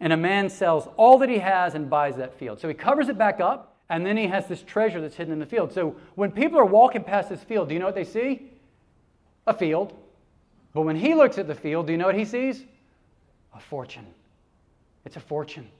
And 0.00 0.12
a 0.12 0.16
man 0.16 0.50
sells 0.50 0.88
all 0.96 1.18
that 1.18 1.28
he 1.28 1.38
has 1.38 1.74
and 1.74 1.88
buys 1.88 2.16
that 2.16 2.38
field. 2.38 2.60
So 2.60 2.68
he 2.68 2.74
covers 2.74 3.08
it 3.08 3.16
back 3.16 3.40
up, 3.40 3.76
and 3.88 4.04
then 4.04 4.16
he 4.16 4.26
has 4.26 4.46
this 4.46 4.62
treasure 4.62 5.00
that's 5.00 5.16
hidden 5.16 5.32
in 5.32 5.38
the 5.38 5.46
field. 5.46 5.72
So 5.72 5.96
when 6.14 6.30
people 6.30 6.58
are 6.58 6.66
walking 6.66 7.02
past 7.02 7.30
this 7.30 7.42
field, 7.42 7.68
do 7.68 7.74
you 7.74 7.80
know 7.80 7.86
what 7.86 7.94
they 7.94 8.04
see? 8.04 8.50
A 9.46 9.54
field. 9.54 9.94
But 10.74 10.82
when 10.82 10.96
he 10.96 11.14
looks 11.14 11.38
at 11.38 11.46
the 11.46 11.54
field, 11.54 11.86
do 11.86 11.92
you 11.92 11.98
know 11.98 12.06
what 12.06 12.16
he 12.16 12.26
sees? 12.26 12.62
A 13.54 13.60
fortune. 13.60 14.06
It's 15.06 15.16
a 15.16 15.20
fortune. 15.20 15.70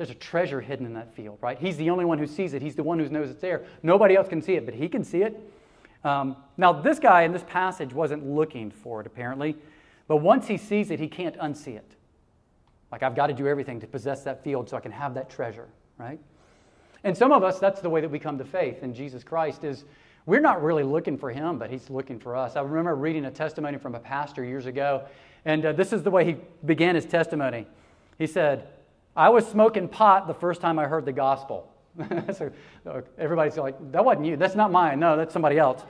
There's 0.00 0.08
a 0.08 0.14
treasure 0.14 0.62
hidden 0.62 0.86
in 0.86 0.94
that 0.94 1.14
field, 1.14 1.36
right? 1.42 1.58
He's 1.58 1.76
the 1.76 1.90
only 1.90 2.06
one 2.06 2.18
who 2.18 2.26
sees 2.26 2.54
it. 2.54 2.62
He's 2.62 2.74
the 2.74 2.82
one 2.82 2.98
who 2.98 3.06
knows 3.10 3.28
it's 3.28 3.42
there. 3.42 3.66
Nobody 3.82 4.16
else 4.16 4.28
can 4.28 4.40
see 4.40 4.54
it, 4.54 4.64
but 4.64 4.72
he 4.72 4.88
can 4.88 5.04
see 5.04 5.20
it. 5.20 5.38
Um, 6.04 6.36
now, 6.56 6.72
this 6.72 6.98
guy 6.98 7.24
in 7.24 7.32
this 7.32 7.42
passage 7.42 7.92
wasn't 7.92 8.26
looking 8.26 8.70
for 8.70 9.02
it, 9.02 9.06
apparently, 9.06 9.56
but 10.08 10.16
once 10.16 10.46
he 10.46 10.56
sees 10.56 10.90
it, 10.90 11.00
he 11.00 11.06
can't 11.06 11.36
unsee 11.36 11.76
it. 11.76 11.96
Like, 12.90 13.02
I've 13.02 13.14
got 13.14 13.26
to 13.26 13.34
do 13.34 13.46
everything 13.46 13.78
to 13.80 13.86
possess 13.86 14.22
that 14.22 14.42
field 14.42 14.70
so 14.70 14.78
I 14.78 14.80
can 14.80 14.90
have 14.90 15.12
that 15.16 15.28
treasure, 15.28 15.68
right? 15.98 16.18
And 17.04 17.14
some 17.14 17.30
of 17.30 17.44
us, 17.44 17.58
that's 17.58 17.82
the 17.82 17.90
way 17.90 18.00
that 18.00 18.10
we 18.10 18.18
come 18.18 18.38
to 18.38 18.44
faith 18.46 18.82
in 18.82 18.94
Jesus 18.94 19.22
Christ 19.22 19.64
is 19.64 19.84
we're 20.24 20.40
not 20.40 20.62
really 20.62 20.82
looking 20.82 21.18
for 21.18 21.30
him, 21.30 21.58
but 21.58 21.68
he's 21.68 21.90
looking 21.90 22.18
for 22.18 22.34
us. 22.36 22.56
I 22.56 22.62
remember 22.62 22.94
reading 22.94 23.26
a 23.26 23.30
testimony 23.30 23.76
from 23.76 23.94
a 23.94 24.00
pastor 24.00 24.44
years 24.46 24.64
ago, 24.64 25.04
and 25.44 25.66
uh, 25.66 25.72
this 25.72 25.92
is 25.92 26.02
the 26.02 26.10
way 26.10 26.24
he 26.24 26.36
began 26.64 26.94
his 26.94 27.04
testimony. 27.04 27.66
He 28.16 28.26
said, 28.26 28.66
I 29.16 29.28
was 29.28 29.46
smoking 29.46 29.88
pot 29.88 30.26
the 30.26 30.34
first 30.34 30.60
time 30.60 30.78
I 30.78 30.86
heard 30.86 31.04
the 31.04 31.12
gospel. 31.12 31.72
so 32.32 32.52
everybody's 33.18 33.56
like, 33.56 33.92
that 33.92 34.04
wasn't 34.04 34.26
you. 34.26 34.36
That's 34.36 34.54
not 34.54 34.70
mine. 34.70 35.00
No, 35.00 35.16
that's 35.16 35.32
somebody 35.32 35.58
else. 35.58 35.82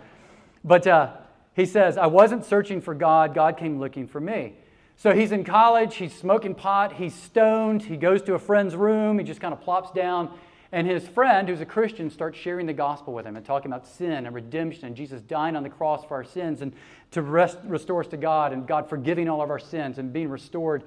But 0.65 0.87
uh, 0.87 1.13
he 1.55 1.67
says, 1.67 1.97
I 1.99 2.07
wasn't 2.07 2.45
searching 2.45 2.81
for 2.81 2.95
God. 2.95 3.35
God 3.35 3.57
came 3.57 3.79
looking 3.79 4.07
for 4.07 4.21
me. 4.21 4.55
So 4.97 5.13
he's 5.13 5.33
in 5.33 5.45
college. 5.45 5.97
He's 5.97 6.15
smoking 6.15 6.55
pot. 6.55 6.95
He's 6.95 7.15
stoned. 7.15 7.83
He 7.83 7.97
goes 7.97 8.23
to 8.23 8.35
a 8.35 8.39
friend's 8.39 8.77
room. 8.77 9.19
He 9.19 9.25
just 9.25 9.41
kind 9.41 9.53
of 9.53 9.61
plops 9.61 9.91
down. 9.93 10.31
And 10.73 10.87
his 10.87 11.07
friend, 11.09 11.49
who's 11.49 11.61
a 11.61 11.67
Christian, 11.67 12.11
starts 12.11 12.39
sharing 12.39 12.67
the 12.67 12.73
gospel 12.73 13.13
with 13.13 13.27
him 13.27 13.37
and 13.37 13.45
talking 13.45 13.73
about 13.73 13.87
sin 13.87 14.27
and 14.27 14.35
redemption 14.35 14.87
and 14.87 14.95
Jesus 14.95 15.21
dying 15.21 15.57
on 15.57 15.63
the 15.63 15.71
cross 15.71 16.05
for 16.05 16.15
our 16.15 16.25
sins 16.25 16.63
and 16.63 16.73
to 17.11 17.23
rest, 17.23 17.59
restore 17.65 18.01
us 18.01 18.07
to 18.09 18.17
God 18.17 18.53
and 18.53 18.67
God 18.67 18.89
forgiving 18.89 19.29
all 19.29 19.43
of 19.43 19.51
our 19.51 19.59
sins 19.59 19.99
and 19.99 20.13
being 20.13 20.29
restored. 20.29 20.85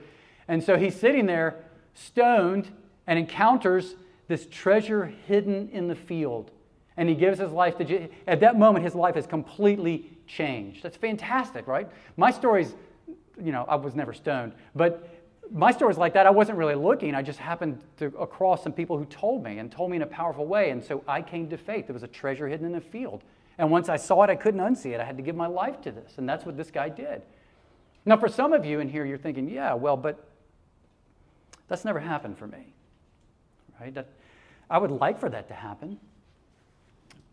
And 0.47 0.63
so 0.63 0.77
he's 0.77 0.95
sitting 0.95 1.25
there 1.25 1.65
stoned 1.93 2.69
and 3.07 3.19
encounters 3.19 3.95
this 4.27 4.47
treasure 4.49 5.13
hidden 5.27 5.69
in 5.69 5.87
the 5.87 5.95
field. 5.95 6.51
And 6.95 7.09
he 7.09 7.15
gives 7.15 7.39
his 7.39 7.51
life 7.51 7.77
to 7.77 7.85
Jesus. 7.85 8.09
At 8.27 8.39
that 8.41 8.57
moment, 8.57 8.85
his 8.85 8.95
life 8.95 9.15
has 9.15 9.25
completely 9.25 10.09
changed. 10.27 10.83
That's 10.83 10.97
fantastic, 10.97 11.67
right? 11.67 11.89
My 12.17 12.31
story's, 12.31 12.75
you 13.43 13.51
know, 13.51 13.65
I 13.67 13.75
was 13.75 13.95
never 13.95 14.13
stoned, 14.13 14.53
but 14.75 15.09
my 15.51 15.71
story's 15.71 15.97
like 15.97 16.13
that. 16.13 16.25
I 16.25 16.29
wasn't 16.29 16.57
really 16.57 16.75
looking. 16.75 17.15
I 17.15 17.21
just 17.21 17.39
happened 17.39 17.81
to 17.97 18.07
across 18.19 18.63
some 18.63 18.73
people 18.73 18.97
who 18.97 19.05
told 19.05 19.43
me 19.43 19.59
and 19.59 19.71
told 19.71 19.91
me 19.91 19.97
in 19.97 20.03
a 20.03 20.07
powerful 20.07 20.45
way. 20.45 20.69
And 20.69 20.83
so 20.83 21.03
I 21.07 21.21
came 21.21 21.49
to 21.49 21.57
faith. 21.57 21.87
There 21.87 21.93
was 21.93 22.03
a 22.03 22.07
treasure 22.07 22.47
hidden 22.47 22.65
in 22.65 22.71
the 22.71 22.81
field. 22.81 23.23
And 23.57 23.69
once 23.69 23.89
I 23.89 23.97
saw 23.97 24.23
it, 24.23 24.29
I 24.29 24.35
couldn't 24.35 24.61
unsee 24.61 24.93
it. 24.93 24.99
I 24.99 25.03
had 25.03 25.17
to 25.17 25.23
give 25.23 25.35
my 25.35 25.47
life 25.47 25.81
to 25.81 25.91
this. 25.91 26.13
And 26.17 26.27
that's 26.27 26.45
what 26.45 26.57
this 26.57 26.71
guy 26.71 26.89
did. 26.89 27.21
Now, 28.05 28.17
for 28.17 28.27
some 28.27 28.53
of 28.53 28.65
you 28.65 28.79
in 28.79 28.89
here, 28.89 29.05
you're 29.05 29.17
thinking, 29.17 29.47
yeah, 29.47 29.73
well, 29.73 29.95
but 29.95 30.27
that's 31.73 31.85
never 31.85 31.99
happened 31.99 32.37
for 32.37 32.45
me. 32.45 32.71
Right? 33.81 33.91
That, 33.95 34.09
I 34.69 34.77
would 34.77 34.91
like 34.91 35.19
for 35.19 35.27
that 35.29 35.47
to 35.47 35.55
happen. 35.55 35.97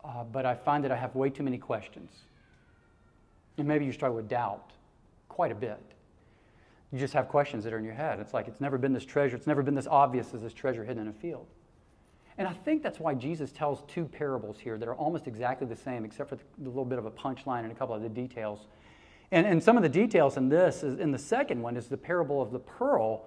Uh, 0.02 0.24
but 0.24 0.46
I 0.46 0.54
find 0.54 0.82
that 0.82 0.90
I 0.90 0.96
have 0.96 1.14
way 1.14 1.28
too 1.28 1.42
many 1.42 1.58
questions. 1.58 2.10
And 3.58 3.68
maybe 3.68 3.84
you 3.84 3.92
struggle 3.92 4.16
with 4.16 4.30
doubt 4.30 4.72
quite 5.28 5.52
a 5.52 5.54
bit. 5.54 5.78
You 6.90 6.98
just 6.98 7.12
have 7.12 7.28
questions 7.28 7.64
that 7.64 7.74
are 7.74 7.78
in 7.78 7.84
your 7.84 7.92
head. 7.92 8.18
It's 8.18 8.32
like 8.32 8.48
it's 8.48 8.62
never 8.62 8.78
been 8.78 8.94
this 8.94 9.04
treasure, 9.04 9.36
it's 9.36 9.46
never 9.46 9.62
been 9.62 9.74
this 9.74 9.86
obvious 9.86 10.32
as 10.32 10.40
this 10.40 10.54
treasure 10.54 10.84
hidden 10.84 11.02
in 11.02 11.08
a 11.08 11.12
field. 11.12 11.46
And 12.38 12.48
I 12.48 12.54
think 12.54 12.82
that's 12.82 12.98
why 12.98 13.12
Jesus 13.12 13.52
tells 13.52 13.82
two 13.88 14.06
parables 14.06 14.58
here 14.58 14.78
that 14.78 14.88
are 14.88 14.94
almost 14.94 15.26
exactly 15.26 15.66
the 15.66 15.76
same, 15.76 16.06
except 16.06 16.30
for 16.30 16.36
the, 16.36 16.66
little 16.66 16.86
bit 16.86 16.98
of 16.98 17.04
a 17.04 17.10
punchline 17.10 17.64
and 17.64 17.72
a 17.72 17.74
couple 17.74 17.94
of 17.94 18.00
the 18.00 18.08
details. 18.08 18.68
And, 19.30 19.46
and 19.46 19.62
some 19.62 19.76
of 19.76 19.82
the 19.82 19.88
details 19.90 20.38
in 20.38 20.48
this, 20.48 20.82
is, 20.82 20.98
in 20.98 21.12
the 21.12 21.18
second 21.18 21.60
one, 21.60 21.76
is 21.76 21.88
the 21.88 21.98
parable 21.98 22.40
of 22.40 22.50
the 22.50 22.58
pearl. 22.58 23.26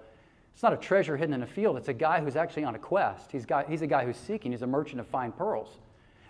It's 0.54 0.62
not 0.62 0.72
a 0.72 0.76
treasure 0.76 1.16
hidden 1.16 1.34
in 1.34 1.42
a 1.42 1.46
field, 1.46 1.76
it's 1.76 1.88
a 1.88 1.94
guy 1.94 2.20
who's 2.20 2.36
actually 2.36 2.64
on 2.64 2.74
a 2.74 2.78
quest. 2.78 3.32
He's, 3.32 3.44
got, 3.44 3.68
he's 3.68 3.82
a 3.82 3.86
guy 3.86 4.04
who's 4.04 4.16
seeking, 4.16 4.52
he's 4.52 4.62
a 4.62 4.66
merchant 4.66 5.00
of 5.00 5.06
fine 5.06 5.32
pearls. 5.32 5.78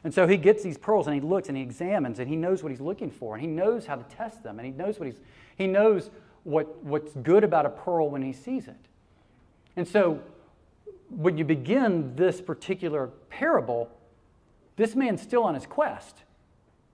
And 0.02 0.12
so 0.12 0.26
he 0.26 0.36
gets 0.36 0.62
these 0.62 0.76
pearls 0.76 1.06
and 1.06 1.14
he 1.14 1.20
looks 1.20 1.48
and 1.48 1.56
he 1.56 1.62
examines 1.62 2.18
and 2.18 2.28
he 2.28 2.36
knows 2.36 2.62
what 2.62 2.70
he's 2.70 2.80
looking 2.80 3.10
for 3.10 3.34
and 3.34 3.40
he 3.40 3.46
knows 3.46 3.86
how 3.86 3.96
to 3.96 4.02
test 4.14 4.42
them 4.42 4.58
and 4.58 4.66
he 4.66 4.72
knows 4.72 4.98
what 4.98 5.06
he's 5.06 5.20
he 5.56 5.66
knows 5.66 6.10
what, 6.42 6.84
what's 6.84 7.12
good 7.14 7.42
about 7.42 7.66
a 7.66 7.70
pearl 7.70 8.10
when 8.10 8.22
he 8.22 8.32
sees 8.32 8.68
it. 8.68 8.76
And 9.76 9.88
so 9.88 10.20
when 11.08 11.38
you 11.38 11.44
begin 11.44 12.14
this 12.16 12.40
particular 12.40 13.08
parable, 13.30 13.90
this 14.76 14.94
man's 14.94 15.22
still 15.22 15.44
on 15.44 15.54
his 15.54 15.66
quest. 15.66 16.22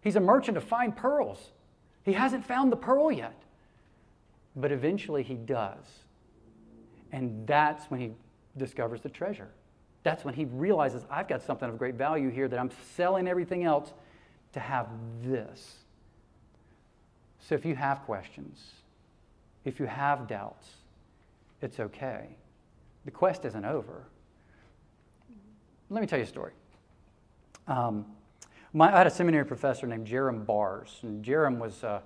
He's 0.03 0.17
a 0.17 0.21
merchant 0.21 0.57
of 0.57 0.65
fine 0.65 0.93
pearls. 0.93 1.51
He 2.05 2.13
hasn't 2.13 2.47
found 2.47 2.73
the 2.73 2.77
pearl 2.77 3.11
yet. 3.11 3.43
But 4.57 4.73
eventually 4.73 5.23
he 5.23 5.35
does. 5.35 5.85
And 7.13 7.47
that's 7.47 7.91
when 7.91 8.01
he 8.01 8.13
discovers 8.57 9.01
the 9.01 9.09
treasure. 9.09 9.49
That's 10.03 10.25
when 10.25 10.35
he 10.35 10.47
realizes, 10.47 11.05
I've 11.11 11.29
got 11.29 11.43
something 11.43 11.69
of 11.69 11.79
great 11.79 11.95
value 11.95 12.31
here 12.31 12.49
that 12.49 12.59
I'm 12.59 12.71
selling 12.95 13.29
everything 13.29 13.65
else 13.65 13.93
to 14.53 14.61
have 14.61 14.89
this. 15.23 15.77
So 17.41 17.55
if 17.55 17.65
you 17.65 17.75
have 17.75 18.03
questions, 18.03 18.71
if 19.65 19.79
you 19.79 19.87
have 19.87 20.27
doubts, 20.27 20.69
it's 21.61 21.81
okay. 21.81 22.29
The 23.05 23.11
quest 23.11 23.45
isn't 23.45 23.65
over. 23.65 24.05
Let 25.91 26.01
me 26.01 26.07
tell 26.07 26.19
you 26.19 26.25
a 26.25 26.29
story. 26.29 26.53
Um, 27.67 28.07
my, 28.73 28.95
I 28.95 28.99
had 28.99 29.07
a 29.07 29.11
seminary 29.11 29.45
professor 29.45 29.87
named 29.87 30.07
Jerram 30.07 30.47
Barrs, 30.47 31.01
and 31.03 31.25
Jerram 31.25 31.59
was 31.59 31.83
uh, 31.83 32.01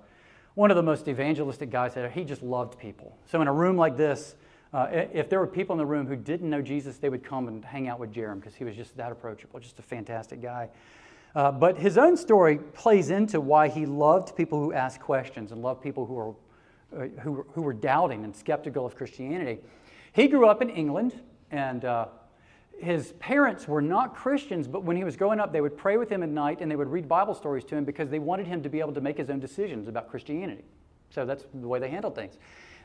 one 0.55 0.71
of 0.71 0.77
the 0.77 0.83
most 0.83 1.07
evangelistic 1.07 1.69
guys 1.69 1.93
that 1.93 2.11
he 2.11 2.23
just 2.23 2.41
loved 2.41 2.77
people. 2.79 3.17
So 3.25 3.41
in 3.41 3.47
a 3.47 3.53
room 3.53 3.77
like 3.77 3.95
this, 3.95 4.35
uh, 4.75 5.07
if 5.13 5.29
there 5.29 5.39
were 5.39 5.47
people 5.47 5.73
in 5.73 5.77
the 5.77 5.85
room 5.85 6.05
who 6.05 6.17
didn't 6.17 6.49
know 6.49 6.61
Jesus, 6.61 6.97
they 6.97 7.07
would 7.07 7.23
come 7.23 7.47
and 7.47 7.63
hang 7.63 7.87
out 7.87 7.97
with 7.97 8.13
Jerram 8.13 8.41
because 8.41 8.55
he 8.55 8.65
was 8.65 8.75
just 8.75 8.97
that 8.97 9.09
approachable, 9.09 9.57
just 9.61 9.79
a 9.79 9.81
fantastic 9.81 10.41
guy. 10.41 10.67
Uh, 11.33 11.49
but 11.49 11.77
his 11.77 11.97
own 11.97 12.17
story 12.17 12.57
plays 12.57 13.09
into 13.09 13.39
why 13.39 13.69
he 13.69 13.85
loved 13.85 14.35
people 14.35 14.59
who 14.59 14.73
asked 14.73 14.99
questions 14.99 15.53
and 15.53 15.61
loved 15.61 15.81
people 15.81 16.05
who 16.05 16.13
were, 16.13 16.33
uh, 16.93 17.07
who, 17.21 17.45
who 17.53 17.61
were 17.61 17.71
doubting 17.71 18.25
and 18.25 18.35
skeptical 18.35 18.85
of 18.85 18.97
Christianity. 18.97 19.59
He 20.11 20.27
grew 20.27 20.45
up 20.45 20.61
in 20.61 20.69
England, 20.69 21.21
and 21.51 21.85
uh, 21.85 22.07
his 22.77 23.13
parents 23.13 23.69
were 23.69 23.81
not 23.81 24.13
Christians, 24.13 24.67
but 24.67 24.83
when 24.83 24.97
he 24.97 25.05
was 25.05 25.15
growing 25.15 25.39
up, 25.39 25.53
they 25.53 25.61
would 25.61 25.77
pray 25.77 25.95
with 25.95 26.09
him 26.09 26.21
at 26.21 26.27
night 26.27 26.57
and 26.59 26.69
they 26.69 26.75
would 26.75 26.89
read 26.89 27.07
Bible 27.07 27.33
stories 27.33 27.63
to 27.65 27.77
him 27.77 27.85
because 27.85 28.09
they 28.09 28.19
wanted 28.19 28.45
him 28.45 28.61
to 28.61 28.67
be 28.67 28.81
able 28.81 28.93
to 28.93 29.01
make 29.01 29.17
his 29.17 29.29
own 29.29 29.39
decisions 29.39 29.87
about 29.87 30.09
Christianity. 30.09 30.65
So 31.15 31.25
that's 31.25 31.45
the 31.53 31.67
way 31.67 31.79
they 31.79 31.89
handled 31.89 32.13
things. 32.13 32.37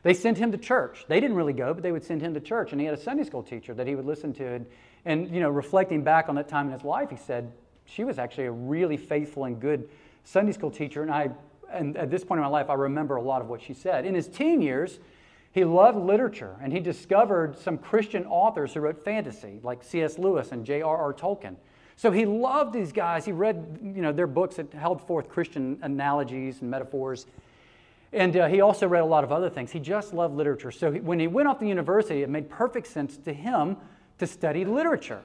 They 0.02 0.14
sent 0.14 0.38
him 0.38 0.52
to 0.52 0.58
church. 0.58 1.04
They 1.08 1.20
didn't 1.20 1.36
really 1.36 1.52
go, 1.52 1.74
but 1.74 1.82
they 1.82 1.92
would 1.92 2.04
send 2.04 2.22
him 2.22 2.32
to 2.34 2.40
church. 2.40 2.72
And 2.72 2.80
he 2.80 2.86
had 2.86 2.94
a 2.94 3.00
Sunday 3.00 3.24
school 3.24 3.42
teacher 3.42 3.74
that 3.74 3.86
he 3.86 3.94
would 3.94 4.06
listen 4.06 4.32
to. 4.34 4.46
And, 4.46 4.66
and 5.04 5.30
you 5.30 5.40
know, 5.40 5.50
reflecting 5.50 6.02
back 6.02 6.28
on 6.28 6.36
that 6.36 6.48
time 6.48 6.66
in 6.68 6.72
his 6.72 6.84
life, 6.84 7.10
he 7.10 7.16
said, 7.16 7.52
she 7.84 8.04
was 8.04 8.18
actually 8.18 8.46
a 8.46 8.52
really 8.52 8.96
faithful 8.96 9.44
and 9.44 9.60
good 9.60 9.90
Sunday 10.24 10.52
school 10.52 10.70
teacher. 10.70 11.02
And, 11.02 11.10
I, 11.10 11.30
and 11.70 11.96
at 11.96 12.10
this 12.10 12.24
point 12.24 12.38
in 12.38 12.42
my 12.42 12.48
life, 12.48 12.70
I 12.70 12.74
remember 12.74 13.16
a 13.16 13.22
lot 13.22 13.42
of 13.42 13.48
what 13.48 13.60
she 13.60 13.74
said. 13.74 14.06
In 14.06 14.14
his 14.14 14.28
teen 14.28 14.62
years, 14.62 15.00
he 15.52 15.64
loved 15.64 15.98
literature, 15.98 16.56
and 16.62 16.72
he 16.72 16.78
discovered 16.78 17.58
some 17.58 17.76
Christian 17.76 18.24
authors 18.26 18.72
who 18.72 18.80
wrote 18.80 19.04
fantasy, 19.04 19.58
like 19.64 19.82
C.S. 19.82 20.16
Lewis 20.16 20.52
and 20.52 20.64
J.R.R. 20.64 21.12
Tolkien. 21.12 21.56
So 21.96 22.12
he 22.12 22.24
loved 22.24 22.72
these 22.72 22.92
guys. 22.92 23.26
He 23.26 23.32
read 23.32 23.80
you 23.82 24.00
know, 24.00 24.12
their 24.12 24.28
books 24.28 24.56
that 24.56 24.72
held 24.72 25.06
forth 25.06 25.28
Christian 25.28 25.78
analogies 25.82 26.62
and 26.62 26.70
metaphors. 26.70 27.26
And 28.12 28.36
uh, 28.36 28.48
he 28.48 28.60
also 28.60 28.88
read 28.88 29.02
a 29.02 29.06
lot 29.06 29.22
of 29.22 29.30
other 29.30 29.48
things. 29.48 29.70
He 29.70 29.78
just 29.78 30.12
loved 30.12 30.34
literature. 30.34 30.70
So 30.72 30.90
he, 30.90 31.00
when 31.00 31.20
he 31.20 31.28
went 31.28 31.48
off 31.48 31.60
to 31.60 31.66
university, 31.66 32.22
it 32.22 32.28
made 32.28 32.50
perfect 32.50 32.88
sense 32.88 33.16
to 33.18 33.32
him 33.32 33.76
to 34.18 34.26
study 34.26 34.64
literature. 34.64 35.22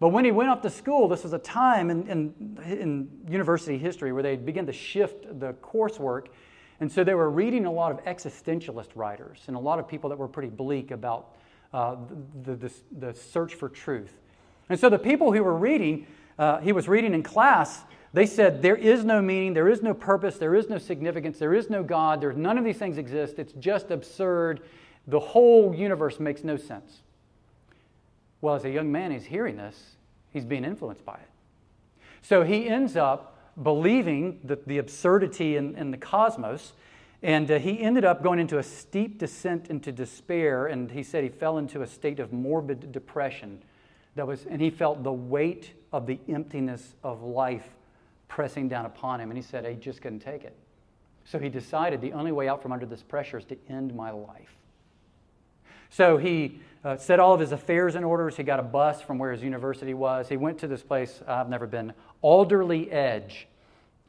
But 0.00 0.08
when 0.08 0.24
he 0.24 0.30
went 0.30 0.48
off 0.48 0.62
to 0.62 0.70
school, 0.70 1.08
this 1.08 1.24
was 1.24 1.32
a 1.32 1.38
time 1.38 1.90
in, 1.90 2.06
in, 2.08 2.58
in 2.64 3.08
university 3.28 3.78
history 3.78 4.12
where 4.12 4.22
they 4.22 4.36
began 4.36 4.66
to 4.66 4.72
shift 4.72 5.40
the 5.40 5.54
coursework. 5.54 6.26
And 6.80 6.90
so 6.90 7.02
they 7.02 7.14
were 7.14 7.30
reading 7.30 7.66
a 7.66 7.72
lot 7.72 7.90
of 7.90 8.04
existentialist 8.04 8.90
writers 8.94 9.42
and 9.48 9.56
a 9.56 9.60
lot 9.60 9.80
of 9.80 9.88
people 9.88 10.10
that 10.10 10.16
were 10.16 10.28
pretty 10.28 10.50
bleak 10.50 10.92
about 10.92 11.34
uh, 11.72 11.96
the, 12.44 12.54
the, 12.54 12.72
the, 12.98 13.14
search 13.14 13.54
for 13.54 13.68
truth. 13.68 14.20
And 14.68 14.78
so 14.78 14.88
the 14.88 14.98
people 14.98 15.32
who 15.32 15.42
were 15.42 15.56
reading, 15.56 16.06
uh, 16.38 16.60
he 16.60 16.72
was 16.72 16.88
reading 16.88 17.12
in 17.12 17.22
class, 17.22 17.82
they 18.12 18.26
said, 18.26 18.62
There 18.62 18.76
is 18.76 19.04
no 19.04 19.20
meaning, 19.20 19.54
there 19.54 19.68
is 19.68 19.82
no 19.82 19.94
purpose, 19.94 20.38
there 20.38 20.54
is 20.54 20.68
no 20.68 20.78
significance, 20.78 21.38
there 21.38 21.54
is 21.54 21.68
no 21.68 21.82
God, 21.82 22.20
there's, 22.20 22.36
none 22.36 22.58
of 22.58 22.64
these 22.64 22.78
things 22.78 22.98
exist. 22.98 23.38
It's 23.38 23.52
just 23.54 23.90
absurd. 23.90 24.60
The 25.06 25.20
whole 25.20 25.74
universe 25.74 26.20
makes 26.20 26.44
no 26.44 26.56
sense. 26.56 27.00
Well, 28.40 28.54
as 28.54 28.64
a 28.64 28.70
young 28.70 28.92
man, 28.92 29.10
he's 29.10 29.24
hearing 29.24 29.56
this, 29.56 29.96
he's 30.30 30.44
being 30.44 30.64
influenced 30.64 31.04
by 31.04 31.14
it. 31.14 31.28
So 32.22 32.42
he 32.42 32.68
ends 32.68 32.96
up 32.96 33.36
believing 33.62 34.40
the, 34.44 34.58
the 34.66 34.78
absurdity 34.78 35.56
in, 35.56 35.74
in 35.76 35.90
the 35.90 35.96
cosmos, 35.96 36.72
and 37.22 37.50
uh, 37.50 37.58
he 37.58 37.80
ended 37.80 38.04
up 38.04 38.22
going 38.22 38.38
into 38.38 38.58
a 38.58 38.62
steep 38.62 39.18
descent 39.18 39.68
into 39.68 39.90
despair, 39.90 40.66
and 40.66 40.90
he 40.90 41.02
said 41.02 41.24
he 41.24 41.30
fell 41.30 41.58
into 41.58 41.82
a 41.82 41.86
state 41.86 42.20
of 42.20 42.32
morbid 42.32 42.92
depression. 42.92 43.62
That 44.14 44.26
was, 44.26 44.46
and 44.46 44.60
he 44.60 44.70
felt 44.70 45.02
the 45.02 45.12
weight 45.12 45.72
of 45.92 46.06
the 46.06 46.20
emptiness 46.28 46.94
of 47.02 47.22
life 47.22 47.68
pressing 48.28 48.68
down 48.68 48.86
upon 48.86 49.20
him, 49.20 49.30
and 49.30 49.36
he 49.36 49.42
said 49.42 49.66
he 49.66 49.74
just 49.74 50.00
couldn't 50.00 50.20
take 50.20 50.44
it. 50.44 50.54
So 51.24 51.38
he 51.38 51.48
decided 51.48 52.00
the 52.00 52.12
only 52.12 52.32
way 52.32 52.48
out 52.48 52.62
from 52.62 52.72
under 52.72 52.86
this 52.86 53.02
pressure 53.02 53.38
is 53.38 53.44
to 53.46 53.56
end 53.68 53.94
my 53.94 54.10
life. 54.10 54.54
So 55.90 56.16
he 56.16 56.60
uh, 56.84 56.96
set 56.96 57.18
all 57.18 57.34
of 57.34 57.40
his 57.40 57.52
affairs 57.52 57.94
in 57.94 58.04
order. 58.04 58.28
He 58.28 58.42
got 58.42 58.60
a 58.60 58.62
bus 58.62 59.02
from 59.02 59.18
where 59.18 59.32
his 59.32 59.42
university 59.42 59.94
was. 59.94 60.28
He 60.28 60.36
went 60.36 60.58
to 60.58 60.66
this 60.66 60.82
place 60.82 61.20
I've 61.26 61.48
never 61.48 61.66
been, 61.66 61.92
Alderley 62.22 62.90
Edge. 62.90 63.46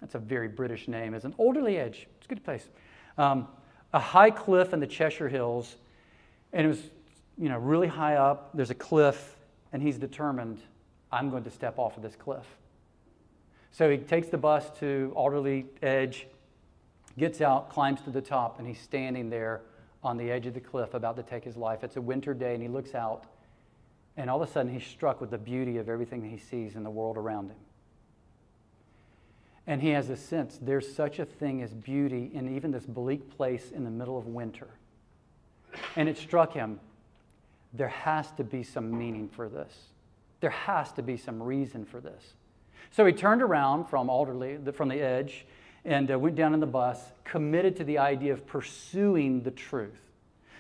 That's 0.02 0.16
a 0.16 0.20
very 0.20 0.48
British 0.48 0.88
name, 0.88 1.14
isn't 1.14 1.32
it? 1.32 1.36
Alderley 1.38 1.78
Edge. 1.78 2.08
It's 2.18 2.26
a 2.26 2.30
good 2.30 2.44
place. 2.44 2.70
Um, 3.18 3.48
a 3.94 4.00
high 4.00 4.32
cliff 4.32 4.74
in 4.74 4.80
the 4.80 4.88
Cheshire 4.88 5.30
Hills, 5.30 5.76
and 6.54 6.66
it 6.66 6.70
was, 6.70 6.82
you 7.38 7.50
know, 7.50 7.58
really 7.58 7.88
high 7.88 8.16
up. 8.16 8.52
There's 8.54 8.70
a 8.70 8.76
cliff, 8.76 9.36
and 9.74 9.82
he's 9.82 9.98
determined, 9.98 10.60
I'm 11.12 11.30
going 11.30 11.44
to 11.44 11.52
step 11.52 11.80
off 11.80 11.98
of 11.98 12.04
this 12.04 12.16
cliff. 12.16 12.46
So 13.72 13.90
he 13.90 13.98
takes 13.98 14.30
the 14.30 14.38
bus 14.38 14.70
to 14.80 15.14
Alderley 15.16 15.66
Edge, 15.82 16.28
gets 17.18 17.42
out, 17.42 17.70
climbs 17.70 18.02
to 18.02 18.10
the 18.10 18.22
top, 18.22 18.60
and 18.60 18.68
he's 18.68 18.80
standing 18.80 19.30
there 19.30 19.62
on 20.04 20.18
the 20.18 20.32
edge 20.32 20.46
of 20.46 20.54
the 20.54 20.60
cliff 20.60 20.94
about 20.94 21.16
to 21.18 21.24
take 21.24 21.44
his 21.44 21.58
life. 21.58 21.84
It's 21.84 21.98
a 21.98 22.02
winter 22.02 22.34
day, 22.34 22.54
and 22.54 22.64
he 22.64 22.70
looks 22.70 22.96
out, 22.96 23.26
and 24.18 24.30
all 24.30 24.42
of 24.42 24.50
a 24.50 24.52
sudden 24.52 24.72
he's 24.72 24.86
struck 24.86 25.22
with 25.22 25.32
the 25.32 25.38
beauty 25.38 25.78
of 25.78 25.90
everything 25.90 26.22
that 26.22 26.30
he 26.30 26.38
sees 26.38 26.76
in 26.76 26.84
the 26.84 26.90
world 26.90 27.18
around 27.18 27.50
him. 27.50 27.58
And 29.68 29.82
he 29.82 29.90
has 29.90 30.10
a 30.10 30.18
sense 30.18 30.58
there's 30.60 30.92
such 30.96 31.20
a 31.20 31.26
thing 31.26 31.62
as 31.62 31.74
beauty 31.74 32.32
in 32.34 32.56
even 32.56 32.72
this 32.72 32.86
bleak 32.86 33.30
place 33.38 33.72
in 33.72 33.84
the 33.84 33.92
middle 33.92 34.18
of 34.18 34.26
winter. 34.26 34.68
And 35.96 36.10
it 36.10 36.18
struck 36.18 36.54
him 36.54 36.80
there 37.74 37.90
has 37.90 38.32
to 38.32 38.44
be 38.44 38.64
some 38.64 38.98
meaning 38.98 39.30
for 39.30 39.48
this. 39.48 39.72
There 40.40 40.50
has 40.50 40.92
to 40.94 41.04
be 41.04 41.18
some 41.18 41.42
reason 41.42 41.86
for 41.86 42.00
this. 42.02 42.34
So 42.92 43.06
he 43.06 43.14
turned 43.14 43.42
around 43.42 43.86
from 43.86 44.10
Alderley, 44.10 44.58
from 44.74 44.90
the 44.90 45.02
edge, 45.02 45.46
and 45.86 46.12
uh, 46.12 46.20
went 46.20 46.36
down 46.36 46.54
in 46.54 46.60
the 46.60 46.68
bus, 46.68 47.00
committed 47.24 47.76
to 47.78 47.84
the 47.84 47.98
idea 47.98 48.34
of 48.34 48.46
pursuing 48.46 49.44
the 49.44 49.52
truth. 49.52 50.00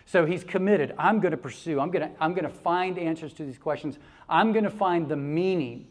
So 0.06 0.26
he's 0.26 0.44
committed. 0.44 0.96
I'm 0.98 1.20
going 1.20 1.32
to 1.32 1.38
pursue. 1.38 1.80
I'm 1.80 1.92
going 1.92 2.10
to, 2.10 2.16
I'm 2.20 2.34
going 2.34 2.46
to 2.46 2.50
find 2.50 2.98
answers 2.98 3.34
to 3.34 3.44
these 3.44 3.58
questions. 3.58 4.00
I'm 4.28 4.54
going 4.54 4.64
to 4.64 4.72
find 4.72 5.08
the 5.08 5.16
meaning. 5.16 5.88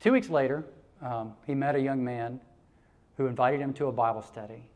Two 0.00 0.12
weeks 0.12 0.30
later, 0.30 0.64
um, 1.02 1.34
he 1.46 1.54
met 1.54 1.74
a 1.74 1.80
young 1.80 2.04
man 2.04 2.40
who 3.16 3.26
invited 3.26 3.60
him 3.60 3.72
to 3.74 3.86
a 3.86 3.92
Bible 3.92 4.22
study. 4.22 4.68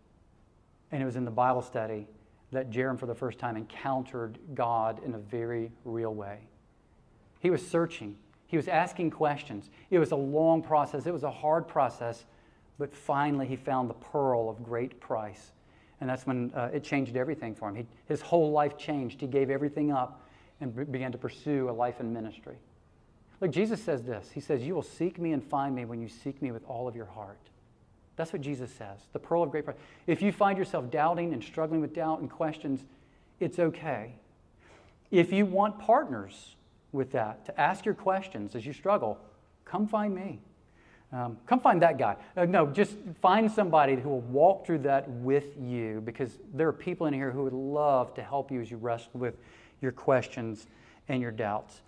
And 0.91 1.01
it 1.01 1.05
was 1.07 1.15
in 1.15 1.25
the 1.25 1.31
Bible 1.31 1.63
study 1.63 2.09
that 2.51 2.71
Jerram, 2.71 2.99
for 2.99 3.07
the 3.07 3.15
first 3.15 3.39
time, 3.39 3.57
encountered 3.57 4.39
God 4.55 5.01
in 5.05 5.15
a 5.15 5.19
very 5.19 5.71
real 5.85 6.13
way. 6.13 6.41
He 7.39 7.51
was 7.51 7.67
searching, 7.67 8.17
he 8.53 8.59
was 8.59 8.69
asking 8.69 9.09
questions. 9.11 9.71
It 9.89 9.99
was 9.99 10.13
a 10.13 10.17
long 10.17 10.63
process, 10.63 11.07
it 11.07 11.13
was 11.13 11.23
a 11.23 11.31
hard 11.31 11.67
process, 11.67 12.27
but 12.79 12.95
finally 12.95 13.47
he 13.47 13.57
found 13.57 13.89
the 13.89 13.95
pearl 13.95 14.51
of 14.51 14.63
great 14.63 15.01
price. 15.01 15.53
And 16.03 16.11
that's 16.11 16.27
when 16.27 16.53
uh, 16.55 16.69
it 16.71 16.85
changed 16.85 17.17
everything 17.17 17.55
for 17.55 17.71
him. 17.71 17.77
He, 17.77 17.87
his 18.09 18.21
whole 18.21 18.53
life 18.53 18.77
changed. 18.77 19.23
He 19.23 19.27
gave 19.27 19.49
everything 19.49 19.91
up 19.91 20.29
and 20.61 20.77
b- 20.77 20.85
began 20.85 21.13
to 21.13 21.17
pursue 21.17 21.71
a 21.71 21.73
life 21.73 21.99
in 21.99 22.13
ministry. 22.13 22.57
Look, 23.41 23.53
Jesus 23.53 23.83
says 23.83 24.03
this 24.03 24.31
He 24.31 24.41
says, 24.41 24.63
You 24.65 24.75
will 24.75 24.83
seek 24.83 25.19
me 25.19 25.33
and 25.33 25.43
find 25.43 25.75
me 25.75 25.87
when 25.87 26.03
you 26.03 26.09
seek 26.11 26.43
me 26.43 26.53
with 26.53 26.63
all 26.69 26.87
of 26.87 26.95
your 26.95 27.07
heart. 27.07 27.41
That's 28.17 28.35
what 28.35 28.43
Jesus 28.43 28.71
says, 28.71 29.01
the 29.15 29.19
pearl 29.19 29.43
of 29.43 29.51
great 29.51 29.65
price. 29.65 29.79
If 30.07 30.21
you 30.21 30.31
find 30.31 30.59
yourself 30.59 30.91
doubting 30.91 31.33
and 31.33 31.43
struggling 31.43 31.81
with 31.81 31.95
doubt 31.95 32.21
and 32.21 32.29
questions, 32.31 32.85
it's 33.41 33.59
okay. 33.59 34.13
If 35.11 35.33
you 35.33 35.47
want 35.47 35.79
partners 35.79 36.57
with 36.93 37.13
that, 37.13 37.45
to 37.47 37.61
ask 37.61 37.85
your 37.85 37.95
questions 37.95 38.55
as 38.55 38.65
you 38.67 38.73
struggle, 38.73 39.19
come 39.65 39.87
find 39.87 40.15
me. 40.15 40.41
Um, 41.13 41.37
come 41.47 41.61
find 41.61 41.83
that 41.83 41.99
guy. 41.99 42.17
Uh, 42.37 42.47
no, 42.47 42.67
just 42.67 42.97
find 43.21 43.51
somebody 43.51 43.97
who 43.97 44.09
will 44.09 44.21
walk 44.23 44.65
through 44.65 44.79
that 44.81 45.09
with 45.09 45.57
you 45.61 46.01
because 46.05 46.39
there 46.55 46.67
are 46.69 46.73
people 46.73 47.07
in 47.07 47.13
here 47.13 47.31
who 47.31 47.45
would 47.45 47.53
love 47.53 48.15
to 48.15 48.23
help 48.23 48.51
you 48.51 48.63
as 48.63 48.71
you 48.71 48.79
wrestle 48.79 49.11
with 49.15 49.37
your 49.83 49.93
questions 49.93 50.67
and 51.09 51.21
your 51.21 51.31
doubts. 51.31 51.83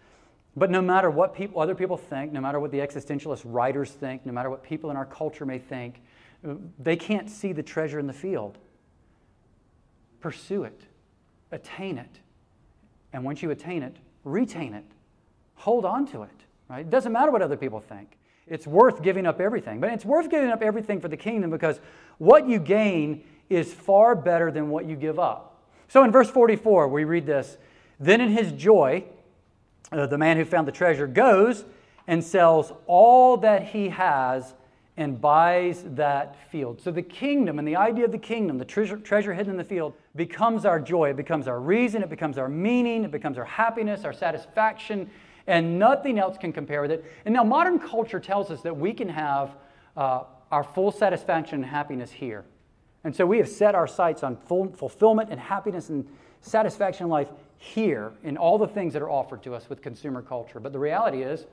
But 0.57 0.71
no 0.71 0.83
matter 0.83 1.11
what 1.11 1.35
people, 1.35 1.61
other 1.61 1.75
people 1.75 1.97
think, 1.97 2.33
no 2.33 2.41
matter 2.41 2.61
what 2.61 2.71
the 2.71 2.79
existentialist 2.79 3.43
writers 3.45 3.91
think, 3.91 4.27
no 4.27 4.33
matter 4.33 4.51
what 4.51 4.63
people 4.63 4.91
in 4.91 4.97
our 4.97 5.07
culture 5.07 5.47
may 5.47 5.59
think, 5.59 6.03
they 6.79 6.97
can't 6.97 7.31
see 7.31 7.53
the 7.53 7.63
treasure 7.63 7.99
in 7.99 8.07
the 8.07 8.13
field. 8.13 8.59
Pursue 10.21 10.65
it, 10.65 10.83
attain 11.51 11.99
it. 11.99 12.21
And 13.13 13.25
once 13.25 13.43
you 13.43 13.51
attain 13.51 13.83
it, 13.83 13.97
retain 14.25 14.75
it. 14.75 14.85
Hold 15.57 15.85
on 15.85 16.07
to 16.09 16.23
it. 16.23 16.31
Right? 16.69 16.81
It 16.81 16.91
doesn't 16.91 17.13
matter 17.13 17.31
what 17.31 17.43
other 17.43 17.57
people 17.57 17.81
think. 17.81 18.17
It's 18.47 18.67
worth 18.67 19.03
giving 19.03 19.27
up 19.27 19.41
everything. 19.41 19.81
But 19.81 19.91
it's 19.91 20.05
worth 20.05 20.31
giving 20.31 20.51
up 20.51 20.63
everything 20.63 21.01
for 21.01 21.09
the 21.09 21.17
kingdom 21.17 21.51
because 21.51 21.81
what 22.19 22.49
you 22.49 22.59
gain 22.59 23.25
is 23.49 23.73
far 23.73 24.15
better 24.15 24.51
than 24.51 24.69
what 24.69 24.87
you 24.87 24.97
give 24.97 25.19
up. 25.19 25.63
So 25.89 26.03
in 26.05 26.11
verse 26.11 26.31
44, 26.31 26.89
we 26.89 27.05
read 27.05 27.27
this 27.27 27.57
Then 28.01 28.21
in 28.21 28.31
his 28.31 28.53
joy, 28.53 29.05
uh, 29.93 30.07
the 30.07 30.19
man 30.19 30.37
who 30.37 30.45
found 30.45 30.67
the 30.67 30.73
treasure 30.73 31.07
goes 31.07 31.65
and 32.07 32.23
sells 32.23 32.73
all 32.87 33.37
that 33.39 33.69
he 33.69 33.89
has 33.91 34.55
and 34.97 35.21
buys 35.21 35.83
that 35.95 36.37
field. 36.51 36.81
So 36.81 36.91
the 36.91 37.03
kingdom 37.03 37.59
and 37.59 37.67
the 37.67 37.77
idea 37.77 38.05
of 38.05 38.13
the 38.13 38.19
kingdom, 38.19 38.59
the 38.59 38.65
treasure, 38.65 38.97
treasure 38.97 39.35
hidden 39.35 39.53
in 39.53 39.57
the 39.57 39.65
field, 39.65 39.95
becomes 40.15 40.65
our 40.65 40.79
joy. 40.79 41.11
It 41.11 41.17
becomes 41.17 41.49
our 41.49 41.61
reason. 41.61 42.03
It 42.03 42.11
becomes 42.11 42.39
our 42.39 42.49
meaning. 42.49 43.05
It 43.05 43.11
becomes 43.11 43.37
our 43.37 43.45
happiness, 43.45 44.05
our 44.05 44.13
satisfaction, 44.13 45.11
and 45.47 45.79
nothing 45.79 46.19
else 46.19 46.39
can 46.39 46.53
compare 46.53 46.83
with 46.83 46.91
it. 46.91 47.05
And 47.25 47.35
now 47.35 47.45
modern 47.45 47.79
culture 47.79 48.21
tells 48.21 48.51
us 48.51 48.63
that 48.63 48.77
we 48.77 48.93
can 48.93 49.09
have 49.09 49.57
uh, 49.97 50.25
our 50.51 50.65
full 50.65 50.91
satisfaction 50.91 51.57
and 51.57 51.67
happiness 51.67 52.11
here. 52.11 52.45
And 53.05 53.15
so 53.15 53.27
we 53.27 53.39
have 53.39 53.49
set 53.49 53.75
our 53.75 53.87
sights 53.87 54.23
on 54.23 54.37
full 54.37 54.73
fulfillment 54.73 55.31
and 55.31 55.39
happiness 55.39 55.91
and 55.91 56.09
satisfaction 56.41 57.05
in 57.05 57.11
life 57.11 57.29
here 57.59 58.13
in 58.23 58.37
all 58.37 58.59
the 58.59 58.69
things 58.69 58.93
that 58.95 59.03
are 59.03 59.11
offered 59.11 59.43
to 59.43 59.55
us 59.55 59.69
with 59.69 59.83
consumer 59.83 60.23
culture. 60.23 60.61
But 60.61 60.73
the 60.73 60.79
reality 60.79 61.23
is, 61.23 61.47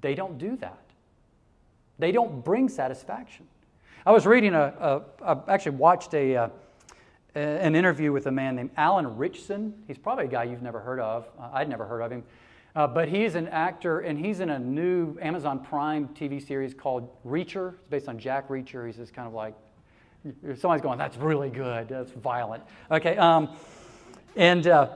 they 0.00 0.14
don't 0.14 0.38
do 0.38 0.56
that. 0.56 0.82
They 1.98 2.12
don't 2.12 2.42
bring 2.44 2.68
satisfaction. 2.68 3.46
I 4.06 4.12
was 4.12 4.26
reading 4.26 4.54
a, 4.54 5.02
a 5.22 5.24
I 5.24 5.52
actually 5.52 5.76
watched 5.76 6.14
a, 6.14 6.32
a, 6.32 6.44
uh, 6.44 6.48
an 7.34 7.74
interview 7.74 8.12
with 8.12 8.26
a 8.26 8.30
man 8.30 8.56
named 8.56 8.70
Alan 8.76 9.16
Ritchson. 9.16 9.74
He's 9.86 9.98
probably 9.98 10.24
a 10.24 10.28
guy 10.28 10.44
you've 10.44 10.62
never 10.62 10.80
heard 10.80 11.00
of. 11.00 11.28
Uh, 11.38 11.50
I'd 11.52 11.68
never 11.68 11.86
heard 11.86 12.00
of 12.00 12.10
him. 12.10 12.24
Uh, 12.74 12.86
but 12.86 13.08
he's 13.08 13.34
an 13.34 13.48
actor, 13.48 14.00
and 14.00 14.18
he's 14.18 14.40
in 14.40 14.50
a 14.50 14.58
new 14.58 15.18
Amazon 15.20 15.58
Prime 15.64 16.08
TV 16.08 16.44
series 16.44 16.72
called 16.72 17.08
Reacher. 17.24 17.74
It's 17.74 17.88
based 17.88 18.08
on 18.08 18.18
Jack 18.18 18.48
Reacher. 18.48 18.86
He's 18.86 18.96
just 18.96 19.12
kind 19.12 19.26
of 19.26 19.34
like, 19.34 19.54
somebody's 20.56 20.82
going, 20.82 20.98
that's 20.98 21.16
really 21.16 21.50
good. 21.50 21.88
That's 21.88 22.12
violent. 22.12 22.62
Okay. 22.90 23.16
Um, 23.16 23.56
and, 24.36 24.66
uh, 24.66 24.90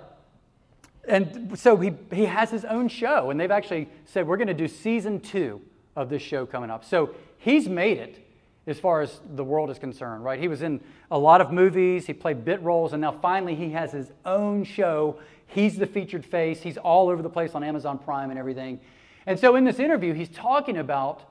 and 1.08 1.58
so 1.58 1.76
he, 1.76 1.92
he 2.12 2.26
has 2.26 2.50
his 2.50 2.64
own 2.64 2.88
show, 2.88 3.30
and 3.30 3.40
they've 3.40 3.50
actually 3.50 3.88
said, 4.04 4.26
we're 4.26 4.36
going 4.36 4.48
to 4.48 4.54
do 4.54 4.68
season 4.68 5.20
two 5.20 5.60
of 5.96 6.08
this 6.08 6.22
show 6.22 6.46
coming 6.46 6.70
up. 6.70 6.84
So 6.84 7.14
he's 7.38 7.68
made 7.68 7.98
it 7.98 8.23
as 8.66 8.80
far 8.80 9.02
as 9.02 9.20
the 9.34 9.44
world 9.44 9.70
is 9.70 9.78
concerned, 9.78 10.24
right? 10.24 10.40
He 10.40 10.48
was 10.48 10.62
in 10.62 10.80
a 11.10 11.18
lot 11.18 11.40
of 11.40 11.52
movies, 11.52 12.06
he 12.06 12.14
played 12.14 12.44
bit 12.44 12.62
roles, 12.62 12.92
and 12.92 13.00
now 13.00 13.12
finally 13.12 13.54
he 13.54 13.70
has 13.70 13.92
his 13.92 14.12
own 14.24 14.64
show. 14.64 15.18
He's 15.46 15.76
the 15.76 15.86
featured 15.86 16.24
face, 16.24 16.62
he's 16.62 16.78
all 16.78 17.08
over 17.08 17.22
the 17.22 17.30
place 17.30 17.54
on 17.54 17.62
Amazon 17.62 17.98
Prime 17.98 18.30
and 18.30 18.38
everything. 18.38 18.80
And 19.26 19.38
so 19.38 19.56
in 19.56 19.64
this 19.64 19.78
interview, 19.78 20.14
he's 20.14 20.30
talking 20.30 20.78
about 20.78 21.22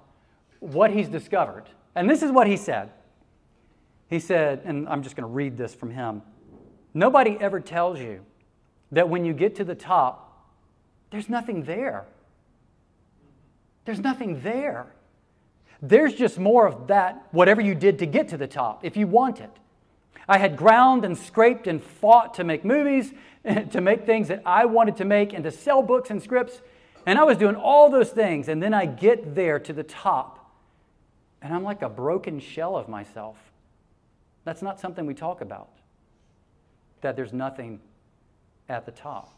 what 0.59 0.91
he's 0.91 1.07
discovered. 1.07 1.65
And 1.95 2.09
this 2.09 2.23
is 2.23 2.31
what 2.31 2.47
he 2.47 2.57
said. 2.57 2.91
He 4.09 4.19
said, 4.19 4.61
and 4.65 4.87
I'm 4.87 5.01
just 5.03 5.15
going 5.15 5.27
to 5.27 5.33
read 5.33 5.57
this 5.57 5.73
from 5.73 5.91
him 5.91 6.21
Nobody 6.93 7.37
ever 7.39 7.59
tells 7.59 7.99
you 7.99 8.23
that 8.91 9.09
when 9.09 9.25
you 9.25 9.33
get 9.33 9.55
to 9.55 9.63
the 9.63 9.75
top, 9.75 10.47
there's 11.09 11.27
nothing 11.27 11.63
there. 11.63 12.05
There's 13.85 13.99
nothing 13.99 14.41
there. 14.41 14.93
There's 15.85 16.13
just 16.13 16.39
more 16.39 16.65
of 16.65 16.87
that, 16.87 17.27
whatever 17.31 17.59
you 17.59 17.75
did 17.75 17.99
to 17.99 18.05
get 18.05 18.29
to 18.29 18.37
the 18.37 18.47
top, 18.47 18.85
if 18.85 18.95
you 18.95 19.05
want 19.05 19.41
it. 19.41 19.51
I 20.29 20.37
had 20.37 20.55
ground 20.55 21.03
and 21.03 21.17
scraped 21.17 21.67
and 21.67 21.83
fought 21.83 22.35
to 22.35 22.45
make 22.45 22.63
movies, 22.63 23.13
to 23.71 23.81
make 23.81 24.05
things 24.05 24.29
that 24.29 24.41
I 24.45 24.63
wanted 24.63 24.95
to 24.97 25.05
make, 25.05 25.33
and 25.33 25.43
to 25.43 25.51
sell 25.51 25.81
books 25.83 26.09
and 26.09 26.23
scripts. 26.23 26.61
And 27.05 27.19
I 27.19 27.25
was 27.25 27.37
doing 27.37 27.57
all 27.57 27.89
those 27.89 28.11
things. 28.11 28.47
And 28.47 28.63
then 28.63 28.73
I 28.73 28.85
get 28.85 29.35
there 29.35 29.59
to 29.59 29.73
the 29.73 29.83
top, 29.83 30.49
and 31.41 31.53
I'm 31.53 31.63
like 31.63 31.81
a 31.81 31.89
broken 31.89 32.39
shell 32.39 32.77
of 32.77 32.87
myself. 32.87 33.35
That's 34.45 34.61
not 34.61 34.79
something 34.79 35.05
we 35.05 35.13
talk 35.13 35.41
about, 35.41 35.67
that 37.01 37.17
there's 37.17 37.33
nothing 37.33 37.81
at 38.69 38.85
the 38.85 38.91
top. 38.93 39.33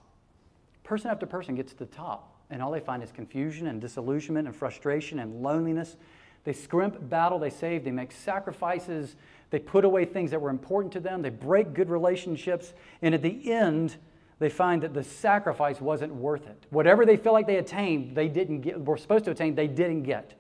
Person 0.84 1.10
after 1.10 1.26
person 1.26 1.56
gets 1.56 1.72
to 1.72 1.80
the 1.80 1.86
top 1.88 2.36
and 2.50 2.62
all 2.62 2.72
they 2.72 2.80
find 2.80 3.02
is 3.02 3.12
confusion 3.12 3.68
and 3.68 3.82
disillusionment 3.82 4.48
and 4.48 4.56
frustration 4.56 5.20
and 5.20 5.42
loneliness. 5.42 5.98
They 6.46 6.54
scrimp, 6.54 7.10
battle, 7.10 7.40
they 7.40 7.50
save, 7.50 7.84
they 7.84 7.92
make 7.92 8.12
sacrifices, 8.12 9.16
they 9.50 9.60
put 9.60 9.84
away 9.84 10.06
things 10.06 10.32
that 10.32 10.40
were 10.40 10.50
important 10.50 10.94
to 10.94 11.00
them, 11.00 11.22
they 11.22 11.30
break 11.30 11.74
good 11.74 11.90
relationships, 11.90 12.74
and 13.02 13.14
at 13.14 13.22
the 13.22 13.52
end, 13.52 13.98
they 14.40 14.50
find 14.50 14.84
that 14.84 14.94
the 14.94 15.04
sacrifice 15.04 15.82
wasn't 15.82 16.14
worth 16.14 16.48
it. 16.48 16.66
Whatever 16.70 17.06
they 17.06 17.18
feel 17.18 17.34
like 17.34 17.48
they 17.48 17.58
attained, 17.58 18.16
they 18.16 18.28
didn't 18.28 18.62
get, 18.62 18.80
were 18.80 18.98
supposed 18.98 19.26
to 19.26 19.32
attain, 19.32 19.56
they 19.56 19.68
didn't 19.68 20.04
get. 20.04 20.34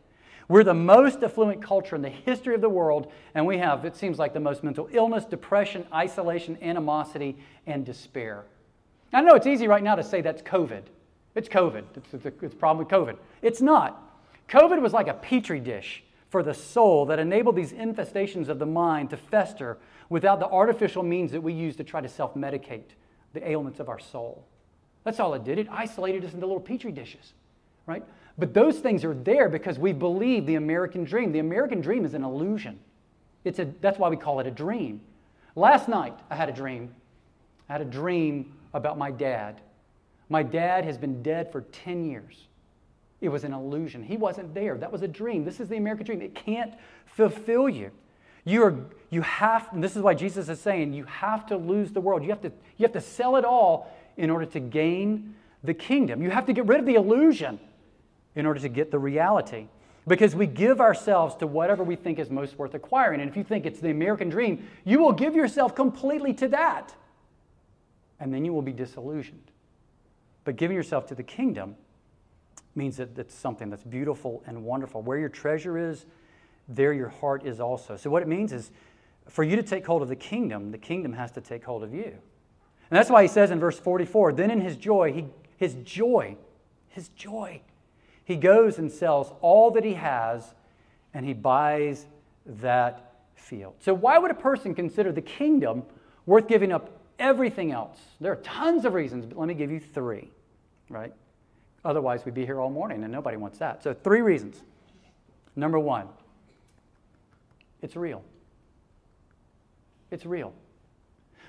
We're 0.47 0.63
the 0.63 0.75
most 0.75 1.23
affluent 1.23 1.63
culture 1.63 1.95
in 1.95 2.03
the 2.03 2.09
history 2.09 2.53
of 2.53 2.61
the 2.61 2.69
world, 2.69 3.11
and 3.33 3.47
we 3.47 3.57
have, 3.57 3.83
it 3.83 3.95
seems 3.95 4.19
like, 4.19 4.33
the 4.33 4.39
most 4.39 4.63
mental 4.63 4.87
illness, 4.91 5.25
depression, 5.25 5.87
isolation, 5.91 6.57
animosity, 6.61 7.37
and 7.65 7.83
despair. 7.83 8.45
I 9.11 9.21
know 9.21 9.33
it's 9.33 9.47
easy 9.47 9.67
right 9.67 9.81
now 9.81 9.95
to 9.95 10.03
say 10.03 10.21
that's 10.21 10.43
COVID. 10.43 10.83
It's 11.33 11.49
COVID. 11.49 11.83
It's, 11.95 12.13
it's, 12.13 12.25
a, 12.25 12.45
it's 12.45 12.53
a 12.53 12.57
problem 12.57 12.85
with 12.85 12.89
COVID. 12.89 13.17
It's 13.41 13.61
not. 13.61 14.04
COVID 14.49 14.81
was 14.81 14.93
like 14.93 15.07
a 15.07 15.13
petri 15.13 15.59
dish 15.59 16.03
for 16.29 16.43
the 16.43 16.53
soul 16.53 17.05
that 17.07 17.19
enabled 17.19 17.55
these 17.55 17.73
infestations 17.73 18.49
of 18.49 18.59
the 18.59 18.65
mind 18.65 19.09
to 19.11 19.17
fester 19.17 19.77
without 20.09 20.39
the 20.39 20.47
artificial 20.47 21.03
means 21.03 21.31
that 21.31 21.41
we 21.41 21.53
use 21.53 21.75
to 21.77 21.83
try 21.83 22.01
to 22.01 22.09
self 22.09 22.35
medicate 22.35 22.93
the 23.33 23.47
ailments 23.47 23.79
of 23.79 23.89
our 23.89 23.99
soul. 23.99 24.45
That's 25.03 25.19
all 25.19 25.33
it 25.33 25.43
did. 25.43 25.59
It 25.59 25.67
isolated 25.71 26.25
us 26.25 26.33
into 26.33 26.45
little 26.45 26.61
petri 26.61 26.91
dishes, 26.91 27.33
right? 27.85 28.03
But 28.37 28.53
those 28.53 28.79
things 28.79 29.05
are 29.05 29.13
there 29.13 29.49
because 29.49 29.79
we 29.79 29.93
believe 29.93 30.45
the 30.45 30.55
American 30.55 31.03
dream. 31.03 31.31
The 31.31 31.39
American 31.39 31.79
dream 31.79 32.05
is 32.05 32.13
an 32.13 32.23
illusion. 32.23 32.79
It's 33.43 33.59
a, 33.59 33.65
that's 33.81 33.99
why 33.99 34.09
we 34.09 34.17
call 34.17 34.39
it 34.39 34.47
a 34.47 34.51
dream. 34.51 35.01
Last 35.55 35.87
night, 35.87 36.17
I 36.29 36.35
had 36.35 36.49
a 36.49 36.51
dream. 36.51 36.93
I 37.69 37.73
had 37.73 37.81
a 37.81 37.85
dream 37.85 38.53
about 38.73 38.97
my 38.97 39.11
dad. 39.11 39.61
My 40.27 40.43
dad 40.43 40.83
has 40.83 40.97
been 40.97 41.21
dead 41.23 41.51
for 41.51 41.61
10 41.61 42.03
years. 42.03 42.47
It 43.25 43.31
was 43.31 43.43
an 43.43 43.53
illusion. 43.53 44.03
He 44.03 44.17
wasn't 44.17 44.53
there. 44.53 44.77
That 44.77 44.91
was 44.91 45.01
a 45.01 45.07
dream. 45.07 45.45
This 45.45 45.59
is 45.59 45.67
the 45.67 45.77
American 45.77 46.05
dream. 46.05 46.21
It 46.21 46.35
can't 46.35 46.75
fulfill 47.07 47.67
you. 47.67 47.89
You, 48.43 48.63
are, 48.63 48.75
you 49.09 49.21
have, 49.23 49.67
this 49.73 49.95
is 49.95 50.03
why 50.03 50.13
Jesus 50.13 50.47
is 50.47 50.59
saying, 50.59 50.93
you 50.93 51.05
have 51.05 51.47
to 51.47 51.57
lose 51.57 51.91
the 51.91 51.99
world. 51.99 52.21
You 52.21 52.29
have 52.29 52.41
to, 52.41 52.51
you 52.77 52.83
have 52.83 52.93
to 52.93 53.01
sell 53.01 53.35
it 53.35 53.43
all 53.43 53.91
in 54.15 54.29
order 54.29 54.45
to 54.45 54.59
gain 54.59 55.33
the 55.63 55.73
kingdom. 55.73 56.21
You 56.21 56.29
have 56.29 56.45
to 56.45 56.53
get 56.53 56.67
rid 56.67 56.79
of 56.79 56.85
the 56.85 56.93
illusion 56.93 57.59
in 58.35 58.45
order 58.45 58.59
to 58.59 58.69
get 58.69 58.91
the 58.91 58.99
reality. 58.99 59.67
Because 60.07 60.35
we 60.35 60.45
give 60.45 60.79
ourselves 60.79 61.33
to 61.37 61.47
whatever 61.47 61.83
we 61.83 61.95
think 61.95 62.19
is 62.19 62.29
most 62.29 62.59
worth 62.59 62.75
acquiring. 62.75 63.21
And 63.21 63.29
if 63.29 63.35
you 63.35 63.43
think 63.43 63.65
it's 63.65 63.79
the 63.79 63.89
American 63.89 64.29
dream, 64.29 64.67
you 64.83 64.99
will 64.99 65.13
give 65.13 65.35
yourself 65.35 65.73
completely 65.73 66.31
to 66.35 66.47
that. 66.49 66.93
And 68.19 68.31
then 68.31 68.45
you 68.45 68.53
will 68.53 68.61
be 68.61 68.73
disillusioned. 68.73 69.49
But 70.43 70.57
giving 70.57 70.77
yourself 70.77 71.07
to 71.07 71.15
the 71.15 71.23
kingdom 71.23 71.75
means 72.75 72.97
that 72.97 73.17
it's 73.17 73.33
something 73.33 73.69
that's 73.69 73.83
beautiful 73.83 74.43
and 74.45 74.63
wonderful. 74.63 75.01
Where 75.01 75.17
your 75.17 75.29
treasure 75.29 75.77
is, 75.77 76.05
there 76.67 76.93
your 76.93 77.09
heart 77.09 77.45
is 77.45 77.59
also. 77.59 77.95
So, 77.95 78.09
what 78.09 78.21
it 78.21 78.27
means 78.27 78.51
is 78.51 78.71
for 79.29 79.43
you 79.43 79.55
to 79.55 79.63
take 79.63 79.85
hold 79.85 80.01
of 80.01 80.09
the 80.09 80.15
kingdom, 80.15 80.71
the 80.71 80.77
kingdom 80.77 81.13
has 81.13 81.31
to 81.31 81.41
take 81.41 81.63
hold 81.63 81.83
of 81.83 81.93
you. 81.93 82.03
And 82.89 82.97
that's 82.97 83.09
why 83.09 83.23
he 83.23 83.27
says 83.27 83.51
in 83.51 83.59
verse 83.59 83.79
44 83.79 84.33
then 84.33 84.51
in 84.51 84.61
his 84.61 84.75
joy, 84.75 85.11
he, 85.11 85.25
his 85.57 85.75
joy, 85.75 86.35
his 86.89 87.09
joy, 87.09 87.61
he 88.23 88.35
goes 88.35 88.77
and 88.77 88.91
sells 88.91 89.31
all 89.41 89.71
that 89.71 89.83
he 89.83 89.93
has 89.93 90.53
and 91.13 91.25
he 91.25 91.33
buys 91.33 92.05
that 92.45 93.13
field. 93.35 93.75
So, 93.79 93.93
why 93.93 94.17
would 94.17 94.31
a 94.31 94.35
person 94.35 94.75
consider 94.75 95.11
the 95.11 95.21
kingdom 95.21 95.83
worth 96.25 96.47
giving 96.47 96.71
up 96.71 96.89
everything 97.19 97.71
else? 97.71 97.99
There 98.19 98.31
are 98.31 98.37
tons 98.37 98.85
of 98.85 98.93
reasons, 98.93 99.25
but 99.25 99.37
let 99.37 99.47
me 99.47 99.53
give 99.53 99.71
you 99.71 99.79
three, 99.79 100.29
right? 100.89 101.13
Otherwise, 101.85 102.25
we'd 102.25 102.33
be 102.33 102.45
here 102.45 102.59
all 102.59 102.71
morning 102.71 103.03
and 103.03 103.13
nobody 103.13 103.37
wants 103.37 103.59
that. 103.59 103.83
So, 103.83 103.93
three 103.93 104.21
reasons. 104.21 104.63
Number 105.55 105.79
one, 105.79 106.07
it's 107.81 107.95
real. 107.95 108.23
It's 110.09 110.25
real. 110.25 110.51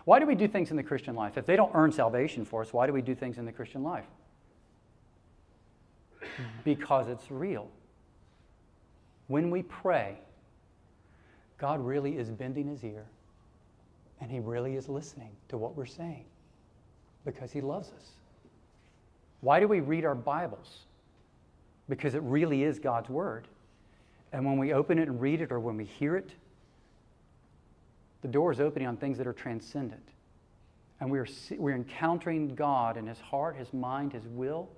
Why 0.05 0.20
do 0.20 0.27
we 0.27 0.35
do 0.35 0.46
things 0.46 0.70
in 0.70 0.77
the 0.77 0.83
Christian 0.83 1.16
life? 1.16 1.38
If 1.38 1.46
they 1.46 1.57
don't 1.57 1.72
earn 1.75 1.90
salvation 1.90 2.44
for 2.44 2.61
us, 2.61 2.72
why 2.72 2.87
do 2.87 2.92
we 2.92 3.03
do 3.03 3.14
things 3.14 3.38
in 3.38 3.46
the 3.46 3.53
Christian 3.53 3.83
life? 3.83 4.05
Because 6.64 7.09
it's 7.09 7.31
real. 7.31 7.70
When 9.27 9.51
we 9.51 9.62
pray, 9.62 10.18
God 11.59 11.85
really 11.85 12.18
is 12.18 12.31
bending 12.31 12.68
his 12.68 12.85
ear 12.85 13.07
and 14.20 14.31
he 14.31 14.38
really 14.38 14.77
is 14.77 14.88
listening 14.88 15.31
to 15.49 15.57
what 15.57 15.77
we're 15.77 15.87
saying 15.87 16.25
because 17.25 17.51
he 17.51 17.61
loves 17.61 17.90
us. 17.92 18.11
Why 19.40 19.61
do 19.61 19.68
we 19.68 19.81
read 19.81 20.05
our 20.05 20.14
Bibles? 20.14 20.81
Because 21.88 22.14
it 22.14 22.22
really 22.22 22.62
is 22.64 22.79
God's 22.79 23.09
Word. 23.09 23.49
And 24.33 24.44
when 24.44 24.59
we 24.59 24.72
open 24.72 24.99
it 24.99 25.09
and 25.09 25.20
read 25.20 25.40
it 25.40 25.53
or 25.53 25.61
when 25.61 25.77
we 25.77 25.85
hear 25.85 26.16
it, 26.16 26.31
the 28.22 28.29
door 28.29 28.51
is 28.51 28.61
opening 28.61 28.88
on 28.88 28.96
things 28.96 29.18
that 29.18 29.27
are 29.27 29.33
transcendent. 29.33 30.09
And 31.01 31.11
we're, 31.11 31.29
we're 31.59 31.75
encountering 31.77 32.55
God 32.55 32.96
in 32.96 33.07
His 33.07 33.20
heart, 33.20 33.57
His 33.57 33.72
mind, 33.72 34.12
His 34.12 34.27
will, 34.27 34.68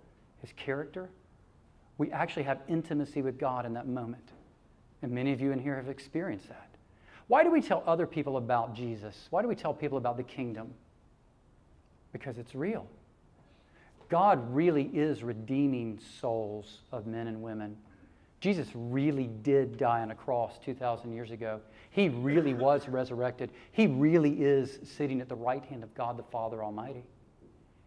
His 0.40 0.52
character. 0.56 1.08
We 1.96 2.10
actually 2.12 2.42
have 2.42 2.60
intimacy 2.68 3.22
with 3.22 3.38
God 3.38 3.64
in 3.64 3.72
that 3.74 3.86
moment. 3.86 4.32
And 5.02 5.12
many 5.12 5.32
of 5.32 5.40
you 5.40 5.52
in 5.52 5.58
here 5.58 5.76
have 5.76 5.88
experienced 5.88 6.48
that. 6.48 6.68
Why 7.28 7.44
do 7.44 7.50
we 7.50 7.60
tell 7.60 7.84
other 7.86 8.06
people 8.06 8.36
about 8.36 8.74
Jesus? 8.74 9.28
Why 9.30 9.42
do 9.42 9.48
we 9.48 9.54
tell 9.54 9.72
people 9.72 9.98
about 9.98 10.16
the 10.16 10.22
kingdom? 10.22 10.72
Because 12.12 12.38
it's 12.38 12.54
real. 12.54 12.86
God 14.08 14.54
really 14.54 14.84
is 14.94 15.22
redeeming 15.22 16.00
souls 16.20 16.80
of 16.92 17.06
men 17.06 17.26
and 17.26 17.42
women. 17.42 17.76
Jesus 18.40 18.68
really 18.74 19.28
did 19.42 19.76
die 19.76 20.00
on 20.00 20.10
a 20.10 20.14
cross 20.14 20.58
2,000 20.64 21.12
years 21.12 21.30
ago. 21.30 21.60
He 21.90 22.08
really 22.08 22.54
was 22.54 22.88
resurrected. 22.88 23.50
He 23.72 23.86
really 23.86 24.42
is 24.42 24.78
sitting 24.84 25.20
at 25.20 25.28
the 25.28 25.34
right 25.34 25.64
hand 25.64 25.82
of 25.82 25.94
God 25.94 26.16
the 26.16 26.22
Father 26.22 26.62
Almighty. 26.62 27.04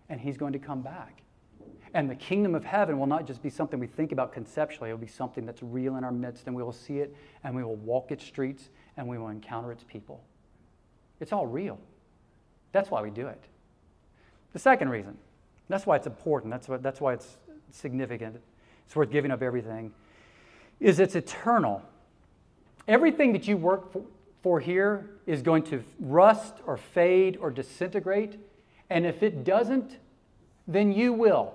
And 0.09 0.19
He's 0.19 0.37
going 0.37 0.53
to 0.53 0.59
come 0.59 0.81
back. 0.81 1.21
And 1.93 2.09
the 2.09 2.15
kingdom 2.15 2.55
of 2.55 2.63
heaven 2.63 2.99
will 2.99 3.07
not 3.07 3.25
just 3.25 3.41
be 3.41 3.49
something 3.49 3.79
we 3.79 3.87
think 3.87 4.11
about 4.11 4.33
conceptually, 4.33 4.89
it 4.89 4.93
will 4.93 4.99
be 4.99 5.07
something 5.07 5.45
that's 5.45 5.61
real 5.61 5.97
in 5.97 6.03
our 6.03 6.11
midst, 6.11 6.47
and 6.47 6.55
we 6.55 6.63
will 6.63 6.71
see 6.71 6.99
it, 6.99 7.15
and 7.43 7.55
we 7.55 7.63
will 7.63 7.75
walk 7.77 8.11
its 8.11 8.25
streets, 8.25 8.69
and 8.97 9.07
we 9.07 9.17
will 9.17 9.27
encounter 9.27 9.71
its 9.71 9.83
people. 9.83 10.23
It's 11.19 11.33
all 11.33 11.47
real. 11.47 11.79
That's 12.71 12.89
why 12.89 13.01
we 13.01 13.09
do 13.09 13.27
it. 13.27 13.43
The 14.53 14.59
second 14.59 14.89
reason 14.89 15.17
that's 15.71 15.85
why 15.85 15.95
it's 15.95 16.07
important. 16.07 16.51
That's, 16.51 16.67
what, 16.67 16.83
that's 16.83 16.99
why 16.99 17.13
it's 17.13 17.37
significant. 17.71 18.41
It's 18.85 18.95
worth 18.95 19.11
giving 19.11 19.31
up 19.31 19.41
everything. 19.41 19.93
Is 20.79 20.99
it's 20.99 21.15
eternal. 21.15 21.81
Everything 22.87 23.33
that 23.33 23.47
you 23.47 23.57
work 23.57 23.93
for, 23.93 24.03
for 24.41 24.59
here 24.59 25.09
is 25.25 25.41
going 25.41 25.63
to 25.63 25.83
rust 25.99 26.55
or 26.65 26.77
fade 26.77 27.37
or 27.39 27.51
disintegrate. 27.51 28.39
And 28.89 29.05
if 29.05 29.23
it 29.23 29.43
doesn't, 29.43 29.97
then 30.67 30.91
you 30.91 31.13
will. 31.13 31.53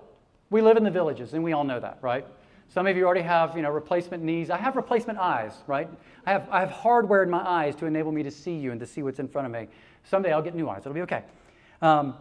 We 0.51 0.63
live 0.63 0.77
in 0.77 0.85
the 0.85 0.91
villages, 0.91 1.35
and 1.35 1.43
we 1.43 1.53
all 1.53 1.65
know 1.65 1.81
that, 1.81 1.99
right? 2.01 2.25
Some 2.69 2.87
of 2.87 2.97
you 2.97 3.05
already 3.05 3.23
have, 3.23 3.57
you 3.57 3.63
know, 3.63 3.71
replacement 3.71 4.23
knees. 4.23 4.51
I 4.51 4.57
have 4.57 4.77
replacement 4.77 5.19
eyes, 5.19 5.53
right? 5.67 5.89
I 6.25 6.33
have, 6.33 6.49
I 6.51 6.61
have 6.61 6.71
hardware 6.71 7.23
in 7.23 7.31
my 7.31 7.47
eyes 7.47 7.75
to 7.77 7.87
enable 7.87 8.13
me 8.13 8.23
to 8.23 8.31
see 8.31 8.57
you 8.57 8.71
and 8.71 8.81
to 8.81 8.87
see 8.87 9.03
what's 9.03 9.19
in 9.19 9.29
front 9.29 9.47
of 9.47 9.53
me. 9.53 9.69
Someday 10.05 10.33
I'll 10.33 10.43
get 10.43 10.55
new 10.55 10.69
eyes. 10.69 10.81
It'll 10.81 10.93
be 10.93 11.03
okay. 11.03 11.23
Um, 11.83 12.15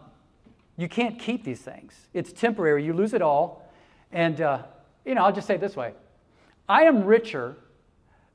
you 0.76 0.88
can't 0.88 1.18
keep 1.18 1.44
these 1.44 1.60
things. 1.60 1.94
It's 2.12 2.32
temporary. 2.32 2.84
You 2.84 2.92
lose 2.92 3.14
it 3.14 3.22
all. 3.22 3.70
And, 4.12 4.40
uh, 4.40 4.62
you 5.04 5.14
know, 5.14 5.24
I'll 5.24 5.32
just 5.32 5.46
say 5.46 5.54
it 5.54 5.60
this 5.60 5.76
way 5.76 5.92
I 6.68 6.82
am 6.82 7.04
richer 7.04 7.56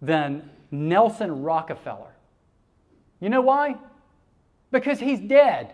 than 0.01 0.49
Nelson 0.71 1.43
Rockefeller. 1.43 2.13
You 3.19 3.29
know 3.29 3.41
why? 3.41 3.75
Because 4.71 4.99
he's 4.99 5.19
dead. 5.19 5.73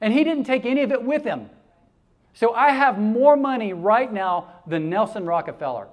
And 0.00 0.12
he 0.12 0.24
didn't 0.24 0.44
take 0.44 0.66
any 0.66 0.82
of 0.82 0.92
it 0.92 1.02
with 1.02 1.24
him. 1.24 1.48
So 2.34 2.52
I 2.52 2.70
have 2.70 2.98
more 2.98 3.34
money 3.34 3.72
right 3.72 4.12
now 4.12 4.48
than 4.66 4.90
Nelson 4.90 5.24
Rockefeller. 5.24 5.88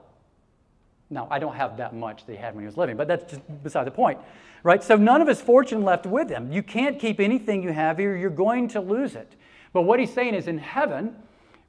Now, 1.09 1.27
I 1.31 1.39
don't 1.39 1.55
have 1.55 1.77
that 1.77 1.95
much 1.95 2.25
that 2.25 2.31
he 2.33 2.37
had 2.37 2.55
when 2.55 2.63
he 2.63 2.65
was 2.65 2.75
living, 2.75 2.97
but 2.97 3.07
that's 3.07 3.31
just 3.31 3.63
beside 3.63 3.85
the 3.85 3.91
point, 3.91 4.19
right? 4.63 4.83
So 4.83 4.97
none 4.97 5.21
of 5.21 5.27
his 5.27 5.39
fortune 5.39 5.83
left 5.83 6.05
with 6.05 6.29
him. 6.29 6.51
You 6.51 6.63
can't 6.63 6.99
keep 6.99 7.19
anything 7.19 7.63
you 7.63 7.71
have 7.71 7.97
here, 7.97 8.17
you're 8.17 8.29
going 8.29 8.67
to 8.69 8.81
lose 8.81 9.15
it. 9.15 9.31
But 9.73 9.81
what 9.81 9.99
he's 9.99 10.13
saying 10.13 10.35
is 10.35 10.47
in 10.47 10.59
heaven, 10.59 11.15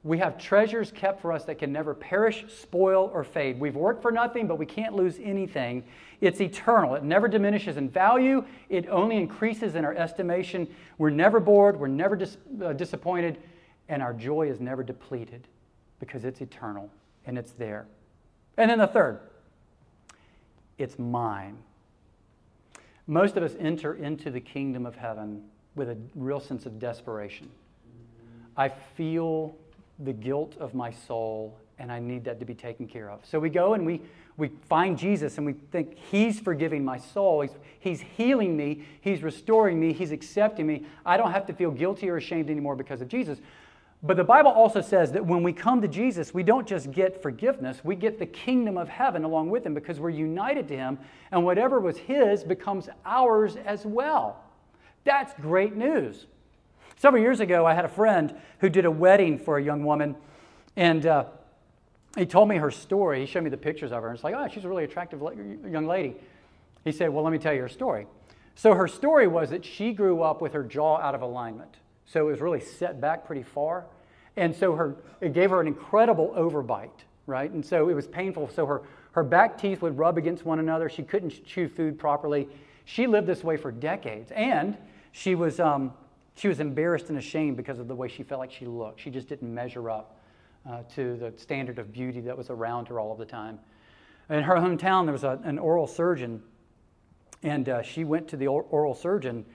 we 0.03 0.19
have 0.19 0.37
treasures 0.37 0.91
kept 0.91 1.19
for 1.19 1.31
us 1.31 1.45
that 1.45 1.57
can 1.57 1.73
never 1.73 1.95
perish, 1.95 2.45
spoil, 2.47 3.09
or 3.11 3.23
fade. 3.23 3.59
We've 3.59 3.75
worked 3.75 4.03
for 4.03 4.11
nothing, 4.11 4.45
but 4.45 4.59
we 4.59 4.65
can't 4.67 4.95
lose 4.95 5.17
anything. 5.21 5.83
It's 6.21 6.39
eternal. 6.39 6.93
It 6.93 7.03
never 7.03 7.27
diminishes 7.27 7.77
in 7.77 7.89
value, 7.89 8.45
it 8.69 8.87
only 8.87 9.17
increases 9.17 9.73
in 9.73 9.83
our 9.83 9.95
estimation. 9.95 10.67
We're 10.99 11.09
never 11.09 11.39
bored, 11.39 11.79
we're 11.79 11.87
never 11.87 12.15
dis- 12.15 12.37
uh, 12.63 12.73
disappointed, 12.73 13.39
and 13.89 14.03
our 14.03 14.13
joy 14.13 14.47
is 14.47 14.59
never 14.59 14.83
depleted 14.83 15.47
because 15.99 16.23
it's 16.23 16.39
eternal 16.39 16.89
and 17.25 17.37
it's 17.37 17.53
there. 17.53 17.87
And 18.57 18.69
then 18.69 18.77
the 18.77 18.87
third, 18.87 19.19
it's 20.77 20.99
mine. 20.99 21.57
Most 23.07 23.37
of 23.37 23.43
us 23.43 23.55
enter 23.59 23.95
into 23.95 24.29
the 24.29 24.39
kingdom 24.39 24.85
of 24.85 24.95
heaven 24.95 25.43
with 25.75 25.89
a 25.89 25.97
real 26.13 26.39
sense 26.39 26.65
of 26.67 26.79
desperation. 26.79 27.49
I 28.57 28.69
feel 28.69 29.55
the 29.99 30.13
guilt 30.13 30.55
of 30.59 30.73
my 30.73 30.91
soul 30.91 31.57
and 31.77 31.91
I 31.91 31.99
need 31.99 32.23
that 32.25 32.39
to 32.39 32.45
be 32.45 32.53
taken 32.53 32.87
care 32.87 33.09
of. 33.09 33.25
So 33.25 33.39
we 33.39 33.49
go 33.49 33.73
and 33.73 33.85
we, 33.85 34.01
we 34.37 34.49
find 34.69 34.97
Jesus 34.97 35.37
and 35.37 35.45
we 35.45 35.53
think 35.53 35.97
He's 35.97 36.39
forgiving 36.39 36.85
my 36.85 36.97
soul. 36.97 37.41
He's, 37.41 37.51
he's 37.79 38.01
healing 38.01 38.55
me. 38.55 38.85
He's 39.01 39.23
restoring 39.23 39.79
me. 39.79 39.93
He's 39.93 40.11
accepting 40.11 40.67
me. 40.67 40.85
I 41.05 41.17
don't 41.17 41.31
have 41.31 41.45
to 41.47 41.53
feel 41.53 41.71
guilty 41.71 42.09
or 42.09 42.17
ashamed 42.17 42.49
anymore 42.49 42.75
because 42.75 43.01
of 43.01 43.07
Jesus. 43.07 43.39
But 44.03 44.17
the 44.17 44.23
Bible 44.23 44.51
also 44.51 44.81
says 44.81 45.11
that 45.13 45.25
when 45.25 45.41
we 45.41 45.51
come 45.51 45.81
to 45.81 45.87
Jesus, 45.87 46.33
we 46.33 46.43
don't 46.43 46.67
just 46.67 46.91
get 46.91 47.21
forgiveness, 47.23 47.83
we 47.83 47.95
get 47.95 48.19
the 48.19 48.25
kingdom 48.25 48.77
of 48.77 48.87
heaven 48.87 49.23
along 49.23 49.49
with 49.49 49.65
Him 49.65 49.73
because 49.73 49.99
we're 49.99 50.11
united 50.11 50.67
to 50.67 50.77
Him, 50.77 50.99
and 51.31 51.43
whatever 51.43 51.79
was 51.79 51.97
His 51.97 52.43
becomes 52.43 52.87
ours 53.03 53.55
as 53.65 53.85
well. 53.85 54.43
That's 55.05 55.33
great 55.41 55.75
news. 55.75 56.27
Several 56.97 57.21
years 57.21 57.39
ago, 57.39 57.65
I 57.65 57.73
had 57.73 57.85
a 57.85 57.89
friend 57.89 58.33
who 58.59 58.69
did 58.69 58.85
a 58.85 58.91
wedding 58.91 59.37
for 59.37 59.57
a 59.57 59.63
young 59.63 59.83
woman, 59.83 60.15
and 60.75 61.05
uh, 61.05 61.25
he 62.17 62.25
told 62.25 62.47
me 62.47 62.57
her 62.57 62.71
story. 62.71 63.19
He 63.19 63.25
showed 63.25 63.43
me 63.43 63.49
the 63.49 63.57
pictures 63.57 63.91
of 63.91 64.01
her, 64.01 64.09
and 64.09 64.15
it's 64.15 64.23
like, 64.23 64.35
oh, 64.35 64.47
she's 64.47 64.63
a 64.63 64.69
really 64.69 64.85
attractive 64.85 65.21
young 65.21 65.87
lady. 65.87 66.15
He 66.83 66.91
said, 66.91 67.09
well, 67.09 67.23
let 67.23 67.33
me 67.33 67.39
tell 67.39 67.53
you 67.53 67.61
her 67.61 67.69
story. 67.69 68.07
So 68.55 68.73
her 68.73 68.87
story 68.87 69.27
was 69.27 69.49
that 69.49 69.65
she 69.65 69.91
grew 69.91 70.21
up 70.21 70.41
with 70.41 70.53
her 70.53 70.63
jaw 70.63 70.97
out 70.99 71.13
of 71.13 71.21
alignment. 71.21 71.75
So 72.05 72.27
it 72.27 72.31
was 72.31 72.41
really 72.41 72.61
set 72.61 73.01
back 73.01 73.25
pretty 73.25 73.43
far. 73.43 73.85
And 74.37 74.55
so 74.55 74.73
her, 74.75 74.95
it 75.19 75.33
gave 75.33 75.49
her 75.49 75.59
an 75.59 75.67
incredible 75.67 76.33
overbite, 76.37 77.03
right? 77.27 77.51
And 77.51 77.65
so 77.65 77.89
it 77.89 77.93
was 77.93 78.07
painful. 78.07 78.49
So 78.49 78.65
her, 78.65 78.83
her 79.11 79.23
back 79.23 79.57
teeth 79.57 79.81
would 79.81 79.97
rub 79.97 80.17
against 80.17 80.45
one 80.45 80.59
another. 80.59 80.87
She 80.87 81.03
couldn't 81.03 81.45
chew 81.45 81.67
food 81.67 81.99
properly. 81.99 82.47
She 82.85 83.07
lived 83.07 83.27
this 83.27 83.43
way 83.43 83.57
for 83.57 83.71
decades. 83.71 84.31
And 84.31 84.77
she 85.11 85.35
was, 85.35 85.59
um, 85.59 85.93
she 86.35 86.47
was 86.47 86.59
embarrassed 86.59 87.09
and 87.09 87.17
ashamed 87.17 87.57
because 87.57 87.79
of 87.79 87.87
the 87.87 87.95
way 87.95 88.07
she 88.07 88.23
felt 88.23 88.39
like 88.39 88.51
she 88.51 88.65
looked. 88.65 88.99
She 88.99 89.09
just 89.09 89.27
didn't 89.27 89.53
measure 89.53 89.89
up 89.89 90.19
uh, 90.69 90.83
to 90.95 91.15
the 91.17 91.33
standard 91.37 91.79
of 91.79 91.91
beauty 91.91 92.21
that 92.21 92.37
was 92.37 92.49
around 92.49 92.87
her 92.89 92.99
all 92.99 93.11
of 93.11 93.17
the 93.17 93.25
time. 93.25 93.59
In 94.29 94.43
her 94.43 94.55
hometown, 94.55 95.05
there 95.05 95.13
was 95.13 95.23
a, 95.23 95.39
an 95.43 95.59
oral 95.59 95.87
surgeon, 95.87 96.41
and 97.43 97.69
uh, 97.69 97.81
she 97.81 98.03
went 98.03 98.27
to 98.29 98.37
the 98.37 98.47
oral 98.47 98.95
surgeon 98.95 99.45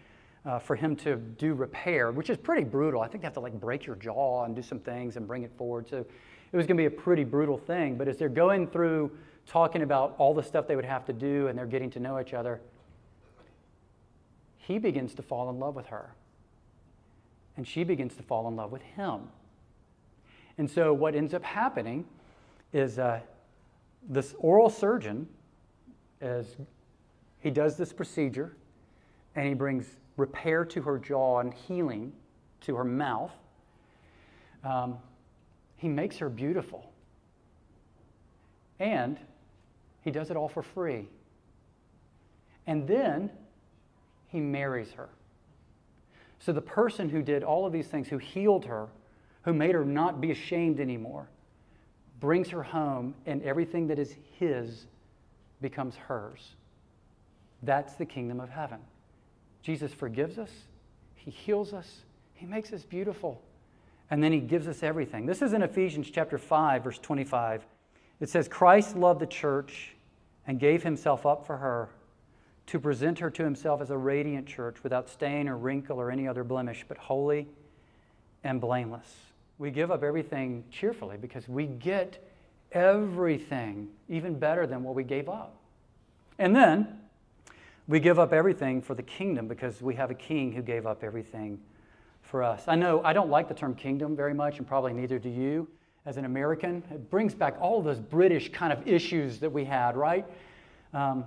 uh, 0.46 0.58
for 0.58 0.76
him 0.76 0.96
to 0.96 1.16
do 1.16 1.54
repair, 1.54 2.12
which 2.12 2.30
is 2.30 2.38
pretty 2.38 2.64
brutal. 2.64 3.02
I 3.02 3.08
think 3.08 3.22
they 3.22 3.26
have 3.26 3.34
to 3.34 3.40
like 3.40 3.58
break 3.60 3.84
your 3.84 3.96
jaw 3.96 4.44
and 4.44 4.56
do 4.56 4.62
some 4.62 4.78
things 4.78 5.16
and 5.16 5.26
bring 5.26 5.42
it 5.42 5.52
forward. 5.56 5.88
So 5.88 5.98
it 5.98 6.56
was 6.56 6.66
going 6.66 6.76
to 6.76 6.80
be 6.80 6.86
a 6.86 6.90
pretty 6.90 7.24
brutal 7.24 7.58
thing. 7.58 7.96
But 7.96 8.08
as 8.08 8.16
they're 8.16 8.28
going 8.28 8.68
through 8.68 9.10
talking 9.46 9.82
about 9.82 10.14
all 10.18 10.32
the 10.32 10.42
stuff 10.42 10.66
they 10.66 10.76
would 10.76 10.84
have 10.84 11.04
to 11.06 11.12
do 11.12 11.48
and 11.48 11.58
they're 11.58 11.66
getting 11.66 11.90
to 11.90 12.00
know 12.00 12.18
each 12.20 12.32
other, 12.32 12.60
he 14.56 14.78
begins 14.78 15.14
to 15.14 15.22
fall 15.22 15.50
in 15.50 15.58
love 15.58 15.74
with 15.74 15.86
her. 15.86 16.14
And 17.60 17.68
she 17.68 17.84
begins 17.84 18.16
to 18.16 18.22
fall 18.22 18.48
in 18.48 18.56
love 18.56 18.72
with 18.72 18.80
him. 18.80 19.20
And 20.56 20.70
so 20.70 20.94
what 20.94 21.14
ends 21.14 21.34
up 21.34 21.44
happening 21.44 22.06
is 22.72 22.98
uh, 22.98 23.20
this 24.08 24.34
oral 24.38 24.70
surgeon, 24.70 25.28
as 26.22 26.56
he 27.40 27.50
does 27.50 27.76
this 27.76 27.92
procedure, 27.92 28.56
and 29.36 29.46
he 29.46 29.52
brings 29.52 29.98
repair 30.16 30.64
to 30.64 30.80
her 30.80 30.98
jaw 30.98 31.40
and 31.40 31.52
healing 31.52 32.14
to 32.62 32.76
her 32.76 32.84
mouth. 32.84 33.34
Um, 34.64 34.96
he 35.76 35.86
makes 35.86 36.16
her 36.16 36.30
beautiful. 36.30 36.90
And 38.78 39.18
he 40.00 40.10
does 40.10 40.30
it 40.30 40.36
all 40.38 40.48
for 40.48 40.62
free. 40.62 41.08
And 42.66 42.88
then 42.88 43.28
he 44.28 44.40
marries 44.40 44.92
her. 44.92 45.10
So 46.40 46.52
the 46.52 46.62
person 46.62 47.08
who 47.08 47.22
did 47.22 47.44
all 47.44 47.66
of 47.66 47.72
these 47.72 47.86
things, 47.86 48.08
who 48.08 48.18
healed 48.18 48.64
her, 48.64 48.88
who 49.42 49.52
made 49.52 49.74
her 49.74 49.84
not 49.84 50.20
be 50.20 50.30
ashamed 50.30 50.80
anymore, 50.80 51.28
brings 52.18 52.48
her 52.50 52.62
home, 52.62 53.14
and 53.26 53.42
everything 53.42 53.86
that 53.88 53.98
is 53.98 54.14
his 54.38 54.86
becomes 55.60 55.96
hers. 55.96 56.54
That's 57.62 57.94
the 57.94 58.06
kingdom 58.06 58.40
of 58.40 58.48
heaven. 58.48 58.78
Jesus 59.62 59.92
forgives 59.92 60.38
us, 60.38 60.50
he 61.14 61.30
heals 61.30 61.74
us, 61.74 62.00
he 62.34 62.46
makes 62.46 62.72
us 62.72 62.84
beautiful, 62.84 63.42
and 64.10 64.24
then 64.24 64.32
he 64.32 64.40
gives 64.40 64.66
us 64.66 64.82
everything. 64.82 65.26
This 65.26 65.42
is 65.42 65.52
in 65.52 65.62
Ephesians 65.62 66.10
chapter 66.10 66.38
5 66.38 66.84
verse 66.84 66.98
25. 66.98 67.66
It 68.20 68.30
says 68.30 68.48
Christ 68.48 68.96
loved 68.96 69.20
the 69.20 69.26
church 69.26 69.94
and 70.46 70.58
gave 70.58 70.82
himself 70.82 71.26
up 71.26 71.46
for 71.46 71.58
her 71.58 71.90
to 72.70 72.78
present 72.78 73.18
her 73.18 73.30
to 73.30 73.42
himself 73.42 73.80
as 73.80 73.90
a 73.90 73.96
radiant 73.96 74.46
church 74.46 74.76
without 74.84 75.08
stain 75.08 75.48
or 75.48 75.56
wrinkle 75.56 76.00
or 76.00 76.08
any 76.08 76.28
other 76.28 76.44
blemish, 76.44 76.84
but 76.86 76.96
holy 76.96 77.48
and 78.44 78.60
blameless. 78.60 79.12
We 79.58 79.72
give 79.72 79.90
up 79.90 80.04
everything 80.04 80.62
cheerfully 80.70 81.16
because 81.16 81.48
we 81.48 81.66
get 81.66 82.24
everything 82.70 83.88
even 84.08 84.38
better 84.38 84.68
than 84.68 84.84
what 84.84 84.94
we 84.94 85.02
gave 85.02 85.28
up. 85.28 85.56
And 86.38 86.54
then 86.54 87.00
we 87.88 87.98
give 87.98 88.20
up 88.20 88.32
everything 88.32 88.80
for 88.80 88.94
the 88.94 89.02
kingdom 89.02 89.48
because 89.48 89.82
we 89.82 89.96
have 89.96 90.12
a 90.12 90.14
king 90.14 90.52
who 90.52 90.62
gave 90.62 90.86
up 90.86 91.02
everything 91.02 91.58
for 92.22 92.44
us. 92.44 92.62
I 92.68 92.76
know 92.76 93.02
I 93.02 93.12
don't 93.12 93.30
like 93.30 93.48
the 93.48 93.54
term 93.54 93.74
kingdom 93.74 94.14
very 94.14 94.32
much, 94.32 94.58
and 94.58 94.66
probably 94.66 94.92
neither 94.92 95.18
do 95.18 95.28
you 95.28 95.66
as 96.06 96.18
an 96.18 96.24
American. 96.24 96.84
It 96.88 97.10
brings 97.10 97.34
back 97.34 97.56
all 97.60 97.82
those 97.82 97.98
British 97.98 98.52
kind 98.52 98.72
of 98.72 98.86
issues 98.86 99.40
that 99.40 99.50
we 99.50 99.64
had, 99.64 99.96
right? 99.96 100.24
Um, 100.94 101.24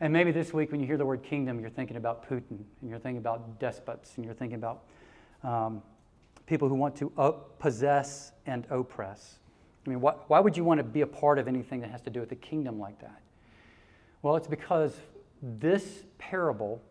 and 0.00 0.12
maybe 0.12 0.32
this 0.32 0.54
week, 0.54 0.70
when 0.72 0.80
you 0.80 0.86
hear 0.86 0.96
the 0.96 1.04
word 1.04 1.22
kingdom, 1.22 1.60
you're 1.60 1.68
thinking 1.68 1.96
about 1.96 2.28
Putin, 2.28 2.58
and 2.80 2.88
you're 2.88 2.98
thinking 2.98 3.18
about 3.18 3.60
despots, 3.60 4.16
and 4.16 4.24
you're 4.24 4.34
thinking 4.34 4.56
about 4.56 4.84
um, 5.42 5.82
people 6.46 6.68
who 6.68 6.74
want 6.74 6.96
to 6.96 7.12
possess 7.58 8.32
and 8.46 8.66
oppress. 8.70 9.38
I 9.86 9.90
mean, 9.90 10.00
why, 10.00 10.12
why 10.26 10.40
would 10.40 10.56
you 10.56 10.64
want 10.64 10.78
to 10.78 10.84
be 10.84 11.02
a 11.02 11.06
part 11.06 11.38
of 11.38 11.48
anything 11.48 11.80
that 11.80 11.90
has 11.90 12.00
to 12.02 12.10
do 12.10 12.20
with 12.20 12.32
a 12.32 12.36
kingdom 12.36 12.78
like 12.78 13.00
that? 13.00 13.20
Well, 14.22 14.36
it's 14.36 14.48
because 14.48 14.96
this 15.42 16.04
parable 16.18 16.82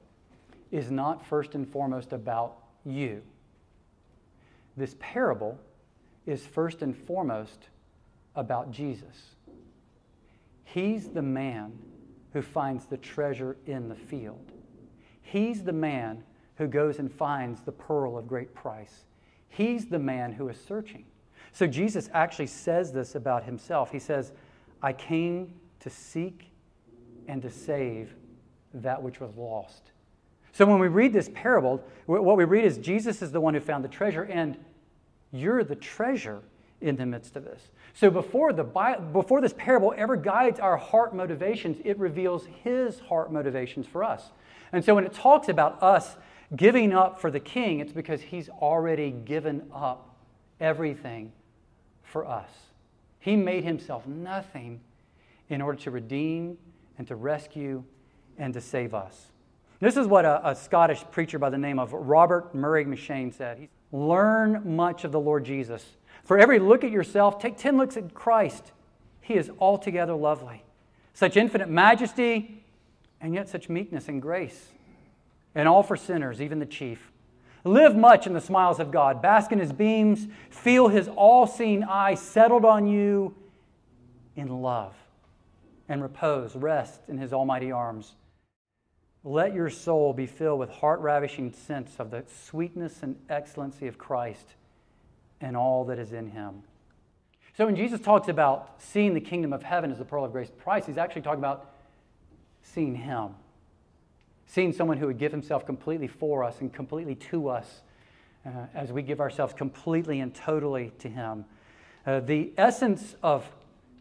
is 0.71 0.91
not 0.91 1.25
first 1.25 1.55
and 1.55 1.67
foremost 1.67 2.13
about 2.13 2.57
you. 2.85 3.21
This 4.77 4.95
parable 4.99 5.59
is 6.25 6.45
first 6.45 6.81
and 6.81 6.95
foremost 6.95 7.69
about 8.35 8.71
Jesus. 8.71 9.35
He's 10.63 11.09
the 11.09 11.21
man 11.21 11.73
who 12.33 12.41
finds 12.41 12.85
the 12.85 12.97
treasure 12.97 13.57
in 13.65 13.89
the 13.89 13.95
field. 13.95 14.51
He's 15.21 15.63
the 15.63 15.73
man 15.73 16.23
who 16.55 16.67
goes 16.67 16.99
and 16.99 17.11
finds 17.11 17.61
the 17.61 17.71
pearl 17.71 18.17
of 18.17 18.27
great 18.27 18.53
price. 18.53 19.05
He's 19.47 19.87
the 19.87 19.99
man 19.99 20.31
who 20.31 20.49
is 20.49 20.59
searching. 20.59 21.05
So 21.51 21.65
Jesus 21.65 22.09
actually 22.13 22.47
says 22.47 22.91
this 22.91 23.15
about 23.15 23.43
himself. 23.43 23.91
He 23.91 23.99
says, 23.99 24.31
I 24.81 24.93
came 24.93 25.53
to 25.79 25.89
seek 25.89 26.51
and 27.27 27.41
to 27.41 27.49
save 27.49 28.13
that 28.73 29.01
which 29.01 29.19
was 29.19 29.35
lost. 29.35 29.91
So 30.51 30.65
when 30.65 30.79
we 30.79 30.87
read 30.87 31.13
this 31.13 31.29
parable, 31.33 31.83
what 32.05 32.37
we 32.37 32.43
read 32.43 32.65
is 32.65 32.77
Jesus 32.77 33.21
is 33.21 33.31
the 33.31 33.39
one 33.39 33.53
who 33.53 33.59
found 33.59 33.83
the 33.83 33.89
treasure, 33.89 34.23
and 34.23 34.57
you're 35.31 35.63
the 35.63 35.75
treasure 35.75 36.41
in 36.81 36.95
the 36.95 37.05
midst 37.05 37.35
of 37.35 37.43
this. 37.43 37.61
So 37.93 38.09
before, 38.09 38.53
the, 38.53 38.63
before 38.63 39.41
this 39.41 39.53
parable 39.57 39.93
ever 39.97 40.15
guides 40.15 40.59
our 40.59 40.77
heart 40.77 41.13
motivations, 41.13 41.77
it 41.83 41.97
reveals 41.99 42.45
his 42.63 42.99
heart 42.99 43.31
motivations 43.31 43.85
for 43.85 44.03
us. 44.03 44.31
And 44.71 44.83
so 44.83 44.95
when 44.95 45.05
it 45.05 45.13
talks 45.13 45.49
about 45.49 45.81
us 45.83 46.15
giving 46.55 46.93
up 46.93 47.19
for 47.19 47.31
the 47.31 47.39
king, 47.39 47.79
it's 47.79 47.91
because 47.91 48.21
he's 48.21 48.49
already 48.49 49.11
given 49.11 49.67
up 49.73 50.15
everything 50.59 51.31
for 52.03 52.25
us. 52.25 52.49
He 53.19 53.35
made 53.35 53.63
himself 53.63 54.07
nothing 54.07 54.79
in 55.49 55.61
order 55.61 55.79
to 55.79 55.91
redeem 55.91 56.57
and 56.97 57.07
to 57.07 57.15
rescue 57.15 57.83
and 58.37 58.53
to 58.53 58.61
save 58.61 58.93
us. 58.93 59.27
This 59.79 59.97
is 59.97 60.07
what 60.07 60.25
a, 60.25 60.49
a 60.49 60.55
Scottish 60.55 61.03
preacher 61.11 61.39
by 61.39 61.49
the 61.49 61.57
name 61.57 61.79
of 61.79 61.93
Robert 61.93 62.53
Murray 62.53 62.85
M'Cheyne 62.85 63.33
said. 63.33 63.67
Learn 63.91 64.75
much 64.75 65.03
of 65.03 65.11
the 65.11 65.19
Lord 65.19 65.45
Jesus. 65.45 65.85
For 66.29 66.37
every 66.37 66.59
look 66.59 66.83
at 66.83 66.91
yourself, 66.91 67.39
take 67.39 67.57
10 67.57 67.75
looks 67.75 67.97
at 67.97 68.13
Christ. 68.13 68.71
He 69.19 69.33
is 69.33 69.49
altogether 69.57 70.13
lovely. 70.13 70.61
Such 71.15 71.35
infinite 71.35 71.69
majesty, 71.69 72.63
and 73.19 73.33
yet 73.33 73.49
such 73.49 73.67
meekness 73.67 74.07
and 74.07 74.21
grace. 74.21 74.67
And 75.55 75.67
all 75.67 75.81
for 75.81 75.97
sinners, 75.97 76.39
even 76.39 76.59
the 76.59 76.67
chief. 76.67 77.11
Live 77.63 77.95
much 77.95 78.27
in 78.27 78.33
the 78.33 78.41
smiles 78.41 78.79
of 78.79 78.91
God. 78.91 79.23
Bask 79.23 79.51
in 79.51 79.57
his 79.57 79.73
beams. 79.73 80.27
Feel 80.51 80.89
his 80.89 81.07
all 81.07 81.47
seeing 81.47 81.83
eye 81.83 82.13
settled 82.13 82.63
on 82.63 82.85
you 82.85 83.33
in 84.35 84.61
love. 84.61 84.93
And 85.87 85.99
repose, 85.99 86.55
rest 86.55 87.01
in 87.07 87.17
his 87.17 87.33
almighty 87.33 87.71
arms. 87.71 88.13
Let 89.23 89.55
your 89.55 89.71
soul 89.71 90.13
be 90.13 90.27
filled 90.27 90.59
with 90.59 90.69
heart 90.69 90.99
ravishing 90.99 91.53
sense 91.53 91.95
of 91.97 92.11
the 92.11 92.23
sweetness 92.27 93.01
and 93.01 93.15
excellency 93.31 93.87
of 93.87 93.97
Christ 93.97 94.53
and 95.41 95.55
all 95.55 95.85
that 95.85 95.99
is 95.99 96.13
in 96.13 96.27
him. 96.27 96.63
So, 97.57 97.65
when 97.65 97.75
Jesus 97.75 97.99
talks 97.99 98.27
about 98.27 98.75
seeing 98.77 99.13
the 99.13 99.21
kingdom 99.21 99.51
of 99.51 99.63
heaven 99.63 99.91
as 99.91 99.97
the 99.97 100.05
pearl 100.05 100.23
of 100.23 100.31
great 100.31 100.57
price, 100.57 100.85
he's 100.85 100.97
actually 100.97 101.23
talking 101.23 101.39
about 101.39 101.73
seeing 102.61 102.95
him. 102.95 103.29
Seeing 104.47 104.73
someone 104.73 104.97
who 104.97 105.07
would 105.07 105.19
give 105.19 105.31
himself 105.31 105.65
completely 105.65 106.07
for 106.07 106.43
us 106.43 106.61
and 106.61 106.73
completely 106.73 107.15
to 107.15 107.49
us 107.49 107.81
uh, 108.45 108.49
as 108.73 108.91
we 108.91 109.01
give 109.01 109.19
ourselves 109.19 109.53
completely 109.53 110.21
and 110.21 110.33
totally 110.33 110.91
to 110.99 111.09
him. 111.09 111.45
Uh, 112.05 112.19
the 112.21 112.51
essence 112.57 113.15
of 113.21 113.45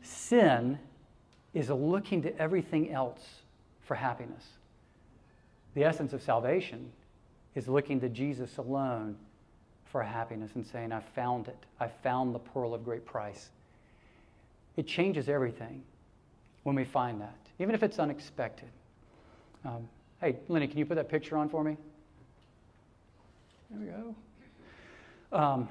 sin 0.03 0.79
is 1.53 1.69
looking 1.69 2.23
to 2.23 2.39
everything 2.39 2.93
else 2.93 3.43
for 3.81 3.95
happiness. 3.95 4.45
The 5.75 5.85
essence 5.85 6.13
of 6.13 6.23
salvation 6.23 6.93
is 7.55 7.69
looking 7.69 8.01
to 8.01 8.09
Jesus 8.09 8.57
alone 8.57 9.17
for 9.91 10.03
happiness 10.03 10.51
and 10.55 10.67
saying, 10.67 10.93
I 10.93 11.01
found 11.01 11.49
it. 11.49 11.57
I 11.81 11.89
found 11.89 12.35
the 12.35 12.39
pearl 12.39 12.75
of 12.75 12.85
great 12.85 13.07
price. 13.07 13.51
It 14.77 14.87
changes 14.87 15.29
everything 15.29 15.83
when 16.63 16.77
we 16.77 16.85
find 16.85 17.21
that, 17.21 17.37
even 17.59 17.75
if 17.75 17.83
it's 17.83 17.99
unexpected. 17.99 18.69
Um, 19.65 19.89
hey, 20.21 20.37
Lenny, 20.49 20.69
can 20.69 20.79
you 20.79 20.87
put 20.87 20.97
that 20.97 21.09
picture 21.09 21.37
on 21.37 21.49
for 21.49 21.65
me? 21.65 21.77
There 23.71 23.81
we 23.81 23.87
go. 23.87 24.15
Um, 25.31 25.69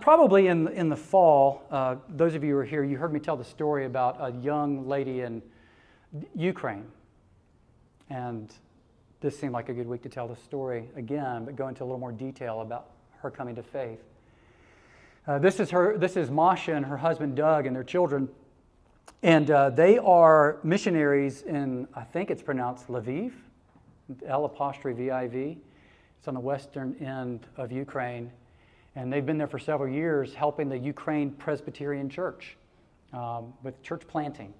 probably 0.00 0.46
in, 0.48 0.68
in 0.68 0.88
the 0.88 0.96
fall, 0.96 1.62
uh, 1.70 1.96
those 2.08 2.34
of 2.34 2.42
you 2.42 2.54
who 2.54 2.58
are 2.58 2.64
here, 2.64 2.84
you 2.84 2.96
heard 2.96 3.12
me 3.12 3.20
tell 3.20 3.36
the 3.36 3.44
story 3.44 3.84
about 3.84 4.16
a 4.20 4.32
young 4.40 4.88
lady 4.88 5.20
in 5.20 5.42
Ukraine. 6.34 6.86
And 8.10 8.52
this 9.20 9.38
seemed 9.38 9.52
like 9.52 9.68
a 9.68 9.72
good 9.72 9.86
week 9.86 10.02
to 10.02 10.08
tell 10.08 10.26
the 10.26 10.36
story 10.36 10.88
again, 10.96 11.44
but 11.44 11.54
go 11.54 11.68
into 11.68 11.82
a 11.82 11.86
little 11.86 11.98
more 11.98 12.12
detail 12.12 12.60
about 12.60 12.90
her 13.20 13.30
coming 13.30 13.54
to 13.56 13.62
faith. 13.62 14.00
Uh, 15.26 15.38
this 15.38 15.60
is 15.60 15.70
her. 15.70 15.98
This 15.98 16.16
is 16.16 16.30
Masha 16.30 16.74
and 16.74 16.86
her 16.86 16.96
husband 16.96 17.36
Doug 17.36 17.66
and 17.66 17.76
their 17.76 17.84
children, 17.84 18.28
and 19.22 19.50
uh, 19.50 19.70
they 19.70 19.98
are 19.98 20.58
missionaries 20.62 21.42
in 21.42 21.86
I 21.94 22.02
think 22.02 22.30
it's 22.30 22.42
pronounced 22.42 22.88
Lviv, 22.88 23.32
L 24.26 24.44
apostrophe 24.44 25.04
V 25.04 25.10
I 25.10 25.28
V. 25.28 25.58
It's 26.18 26.28
on 26.28 26.34
the 26.34 26.40
western 26.40 26.96
end 27.00 27.46
of 27.56 27.70
Ukraine, 27.70 28.30
and 28.96 29.12
they've 29.12 29.26
been 29.26 29.38
there 29.38 29.46
for 29.46 29.58
several 29.58 29.92
years, 29.92 30.34
helping 30.34 30.68
the 30.68 30.78
Ukraine 30.78 31.30
Presbyterian 31.30 32.08
Church 32.08 32.56
um, 33.12 33.52
with 33.62 33.82
church 33.82 34.02
planting 34.08 34.54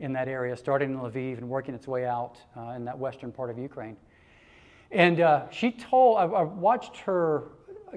in 0.00 0.12
that 0.12 0.28
area, 0.28 0.56
starting 0.56 0.90
in 0.92 0.98
Lviv 0.98 1.38
and 1.38 1.48
working 1.48 1.74
its 1.74 1.88
way 1.88 2.06
out 2.06 2.36
uh, 2.56 2.70
in 2.76 2.84
that 2.84 2.98
western 2.98 3.32
part 3.32 3.50
of 3.50 3.58
Ukraine. 3.58 3.96
And 4.92 5.20
uh, 5.20 5.48
she 5.50 5.70
told, 5.72 6.18
I, 6.18 6.24
I 6.24 6.42
watched 6.42 6.96
her 6.98 7.44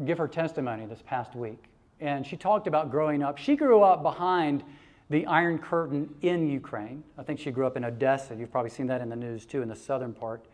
give 0.05 0.17
her 0.17 0.27
testimony 0.27 0.85
this 0.85 1.01
past 1.05 1.35
week. 1.35 1.65
And 1.99 2.25
she 2.25 2.35
talked 2.35 2.67
about 2.67 2.91
growing 2.91 3.23
up. 3.23 3.37
She 3.37 3.55
grew 3.55 3.81
up 3.81 4.03
behind 4.03 4.63
the 5.09 5.25
Iron 5.25 5.59
Curtain 5.59 6.13
in 6.21 6.49
Ukraine. 6.49 7.03
I 7.17 7.23
think 7.23 7.39
she 7.39 7.51
grew 7.51 7.67
up 7.67 7.77
in 7.77 7.85
Odessa. 7.85 8.35
You've 8.35 8.51
probably 8.51 8.71
seen 8.71 8.87
that 8.87 9.01
in 9.01 9.09
the 9.09 9.15
news 9.15 9.45
too, 9.45 9.61
in 9.61 9.69
the 9.69 9.75
southern 9.75 10.13
part. 10.13 10.45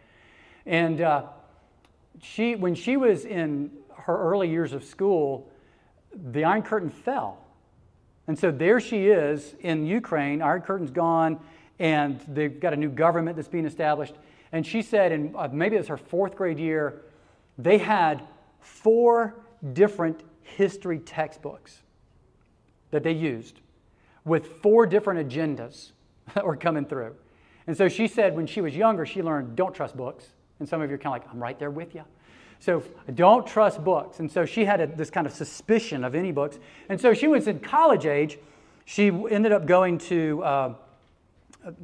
And 0.66 1.02
uh, 1.02 1.24
she, 2.22 2.56
when 2.56 2.76
she 2.76 2.98
was 2.98 3.26
in 3.26 3.72
her 3.96 4.18
early 4.18 4.50
years 4.50 4.74
of 4.74 4.84
school, 4.84 5.50
the 6.32 6.44
Iron 6.44 6.62
Curtain 6.62 6.90
fell. 6.90 7.46
And 8.28 8.38
so 8.38 8.52
there 8.52 8.80
she 8.80 9.08
is 9.08 9.56
in 9.62 9.86
Ukraine. 9.86 10.42
Iron 10.42 10.62
Curtain's 10.62 10.92
gone, 10.92 11.40
and 11.80 12.20
they've 12.28 12.60
got 12.60 12.74
a 12.74 12.78
new 12.78 12.90
government 12.90 13.36
that's 13.36 13.48
being 13.48 13.66
established. 13.66 14.14
And 14.52 14.66
she 14.66 14.82
said, 14.82 15.12
in 15.12 15.34
uh, 15.36 15.48
maybe 15.52 15.76
it 15.76 15.80
was 15.80 15.88
her 15.88 15.98
fourth 15.98 16.36
grade 16.36 16.60
year, 16.60 17.02
they 17.58 17.78
had 17.78 18.22
four 18.60 19.36
different 19.74 20.24
history 20.42 21.00
textbooks 21.00 21.80
that 22.92 23.04
they 23.04 23.12
used 23.12 23.60
with 24.26 24.62
four 24.62 24.86
different 24.86 25.30
agendas 25.30 25.92
that 26.34 26.46
were 26.46 26.56
coming 26.56 26.86
through. 26.86 27.16
And 27.68 27.78
so 27.78 27.88
she 27.88 28.08
said 28.08 28.36
when 28.36 28.48
she 28.48 28.62
was 28.62 28.76
younger, 28.76 29.06
she 29.06 29.22
learned 29.22 29.56
don't 29.56 29.74
trust 29.74 29.96
books. 29.96 30.30
And 30.60 30.68
some 30.68 30.82
of 30.82 30.90
you 30.90 30.96
are 30.96 31.00
kind 31.00 31.16
of 31.16 31.24
like, 31.24 31.34
I'm 31.34 31.42
right 31.42 31.58
there 31.58 31.72
with 31.72 31.96
you. 31.96 32.04
So 32.60 32.84
don't 33.16 33.48
trust 33.48 33.84
books. 33.84 34.20
And 34.20 34.30
so 34.30 34.46
she 34.46 34.66
had 34.66 34.82
a, 34.82 34.88
this 34.88 35.10
kind 35.10 35.26
of 35.26 35.34
suspicion 35.34 36.04
of 36.04 36.14
any 36.14 36.32
books. 36.32 36.60
And 36.90 37.00
so 37.00 37.14
she 37.14 37.28
was 37.28 37.48
in 37.48 37.60
college 37.60 38.06
age. 38.06 38.38
She 38.86 39.08
ended 39.08 39.52
up 39.52 39.66
going 39.66 39.98
to 40.00 40.44
uh, 40.44 40.74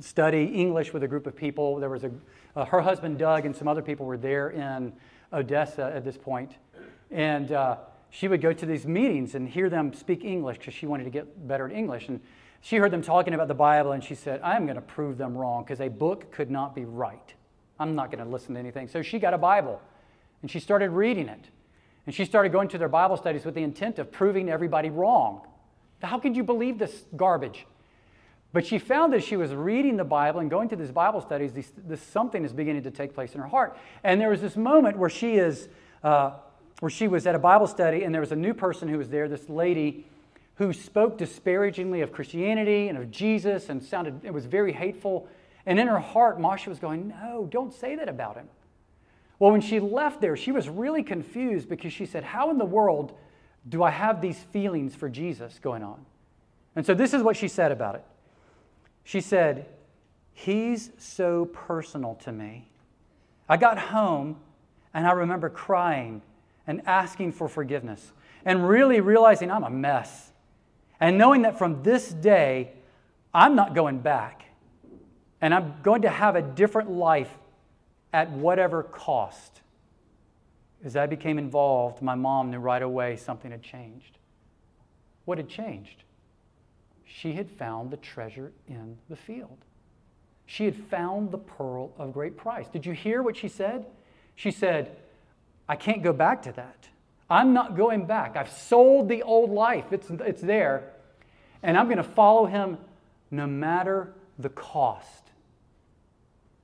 study 0.01 0.45
English 0.45 0.91
with 0.91 1.03
a 1.03 1.07
group 1.07 1.27
of 1.27 1.35
people. 1.35 1.77
There 1.77 1.89
was 1.89 2.03
a, 2.03 2.11
uh, 2.55 2.65
her 2.65 2.81
husband, 2.81 3.17
Doug, 3.17 3.45
and 3.45 3.55
some 3.55 3.67
other 3.67 3.81
people 3.81 4.05
were 4.05 4.17
there 4.17 4.49
in 4.49 4.91
Odessa 5.31 5.91
at 5.95 6.03
this 6.03 6.17
point. 6.17 6.55
And 7.11 7.51
uh, 7.51 7.77
she 8.09 8.27
would 8.27 8.41
go 8.41 8.53
to 8.53 8.65
these 8.65 8.85
meetings 8.85 9.35
and 9.35 9.47
hear 9.47 9.69
them 9.69 9.93
speak 9.93 10.23
English 10.23 10.57
because 10.57 10.73
she 10.73 10.85
wanted 10.85 11.03
to 11.05 11.09
get 11.09 11.47
better 11.47 11.65
at 11.67 11.71
English. 11.71 12.07
And 12.07 12.21
she 12.61 12.77
heard 12.77 12.91
them 12.91 13.01
talking 13.01 13.33
about 13.33 13.47
the 13.47 13.53
Bible 13.53 13.91
and 13.91 14.03
she 14.03 14.15
said, 14.15 14.41
I'm 14.41 14.65
going 14.65 14.75
to 14.75 14.81
prove 14.81 15.17
them 15.17 15.37
wrong 15.37 15.63
because 15.63 15.81
a 15.81 15.87
book 15.87 16.31
could 16.31 16.49
not 16.49 16.73
be 16.73 16.85
right. 16.85 17.33
I'm 17.79 17.95
not 17.95 18.11
going 18.11 18.23
to 18.23 18.29
listen 18.29 18.53
to 18.55 18.59
anything. 18.59 18.87
So 18.87 19.01
she 19.01 19.19
got 19.19 19.33
a 19.33 19.37
Bible 19.37 19.81
and 20.41 20.49
she 20.49 20.59
started 20.59 20.91
reading 20.91 21.27
it. 21.27 21.45
And 22.05 22.13
she 22.13 22.25
started 22.25 22.51
going 22.51 22.67
to 22.69 22.77
their 22.77 22.89
Bible 22.89 23.17
studies 23.17 23.45
with 23.45 23.55
the 23.55 23.63
intent 23.63 23.99
of 23.99 24.11
proving 24.11 24.49
everybody 24.49 24.89
wrong. 24.89 25.41
How 26.01 26.19
could 26.19 26.35
you 26.35 26.43
believe 26.43 26.77
this 26.77 27.05
garbage? 27.15 27.65
But 28.53 28.65
she 28.65 28.79
found 28.79 29.11
that 29.13 29.23
she 29.23 29.35
was 29.35 29.53
reading 29.53 29.97
the 29.97 30.05
Bible 30.05 30.39
and 30.39 30.49
going 30.49 30.69
to 30.69 30.75
these 30.75 30.91
Bible 30.91 31.19
studies, 31.19 31.51
this, 31.51 31.71
this 31.75 32.01
something 32.01 32.45
is 32.45 32.53
beginning 32.53 32.83
to 32.83 32.91
take 32.91 33.13
place 33.13 33.35
in 33.35 33.41
her 33.41 33.47
heart. 33.47 33.77
And 34.03 34.21
there 34.21 34.29
was 34.29 34.39
this 34.39 34.55
moment 34.55 34.97
where 34.97 35.09
she 35.09 35.35
is, 35.35 35.67
uh, 36.03 36.31
where 36.79 36.89
she 36.89 37.07
was 37.07 37.25
at 37.25 37.35
a 37.35 37.39
Bible 37.39 37.67
study, 37.67 38.03
and 38.03 38.13
there 38.13 38.21
was 38.21 38.31
a 38.31 38.35
new 38.35 38.53
person 38.53 38.87
who 38.87 38.97
was 38.97 39.09
there, 39.09 39.27
this 39.27 39.49
lady 39.49 40.05
who 40.55 40.71
spoke 40.73 41.17
disparagingly 41.17 42.01
of 42.01 42.11
Christianity 42.11 42.87
and 42.87 42.97
of 42.97 43.11
Jesus, 43.11 43.69
and 43.69 43.83
sounded 43.83 44.21
it 44.23 44.33
was 44.33 44.45
very 44.45 44.71
hateful. 44.71 45.27
And 45.65 45.79
in 45.79 45.87
her 45.87 45.99
heart, 45.99 46.39
Masha 46.39 46.69
was 46.69 46.79
going, 46.79 47.09
No, 47.09 47.47
don't 47.49 47.73
say 47.73 47.95
that 47.95 48.09
about 48.09 48.35
him. 48.35 48.47
Well, 49.39 49.51
when 49.51 49.61
she 49.61 49.79
left 49.79 50.21
there, 50.21 50.37
she 50.37 50.51
was 50.51 50.69
really 50.69 51.03
confused 51.03 51.67
because 51.67 51.91
she 51.91 52.05
said, 52.05 52.23
How 52.23 52.49
in 52.49 52.57
the 52.57 52.65
world 52.65 53.13
do 53.67 53.83
I 53.83 53.89
have 53.89 54.21
these 54.21 54.39
feelings 54.39 54.95
for 54.95 55.09
Jesus 55.09 55.59
going 55.59 55.83
on? 55.83 56.05
And 56.75 56.85
so 56.85 56.93
this 56.93 57.13
is 57.13 57.21
what 57.21 57.35
she 57.35 57.47
said 57.47 57.71
about 57.71 57.95
it. 57.95 58.03
She 59.03 59.21
said, 59.21 59.65
He's 60.33 60.91
so 60.97 61.45
personal 61.45 62.15
to 62.23 62.31
me. 62.31 62.67
I 63.47 63.57
got 63.57 63.77
home 63.77 64.37
and 64.93 65.05
I 65.05 65.11
remember 65.11 65.49
crying 65.49 66.21
and 66.67 66.81
asking 66.85 67.31
for 67.31 67.47
forgiveness 67.47 68.11
and 68.43 68.67
really 68.67 69.01
realizing 69.01 69.51
I'm 69.51 69.63
a 69.63 69.69
mess. 69.69 70.31
And 70.99 71.17
knowing 71.17 71.41
that 71.43 71.57
from 71.57 71.83
this 71.83 72.09
day, 72.09 72.71
I'm 73.33 73.55
not 73.55 73.75
going 73.75 73.99
back 73.99 74.45
and 75.41 75.53
I'm 75.53 75.75
going 75.83 76.03
to 76.03 76.09
have 76.09 76.35
a 76.35 76.41
different 76.41 76.91
life 76.91 77.31
at 78.13 78.31
whatever 78.31 78.83
cost. 78.83 79.61
As 80.83 80.95
I 80.95 81.05
became 81.05 81.37
involved, 81.37 82.01
my 82.01 82.15
mom 82.15 82.51
knew 82.51 82.59
right 82.59 82.81
away 82.81 83.17
something 83.17 83.51
had 83.51 83.61
changed. 83.61 84.17
What 85.25 85.37
had 85.37 85.49
changed? 85.49 86.03
She 87.03 87.33
had 87.33 87.49
found 87.49 87.91
the 87.91 87.97
treasure 87.97 88.51
in 88.67 88.97
the 89.09 89.15
field. 89.15 89.57
She 90.45 90.65
had 90.65 90.75
found 90.75 91.31
the 91.31 91.37
pearl 91.37 91.91
of 91.97 92.13
great 92.13 92.37
price. 92.37 92.67
Did 92.67 92.85
you 92.85 92.93
hear 92.93 93.21
what 93.21 93.35
she 93.35 93.47
said? 93.47 93.85
She 94.35 94.51
said, 94.51 94.95
I 95.67 95.75
can't 95.75 96.03
go 96.03 96.13
back 96.13 96.43
to 96.43 96.51
that. 96.53 96.87
I'm 97.29 97.53
not 97.53 97.75
going 97.75 98.05
back. 98.05 98.37
I've 98.37 98.51
sold 98.51 99.09
the 99.09 99.23
old 99.23 99.49
life, 99.49 99.85
it's, 99.91 100.09
it's 100.09 100.41
there, 100.41 100.91
and 101.63 101.77
I'm 101.77 101.85
going 101.87 101.97
to 101.97 102.03
follow 102.03 102.45
him 102.45 102.77
no 103.31 103.47
matter 103.47 104.13
the 104.37 104.49
cost. 104.49 105.23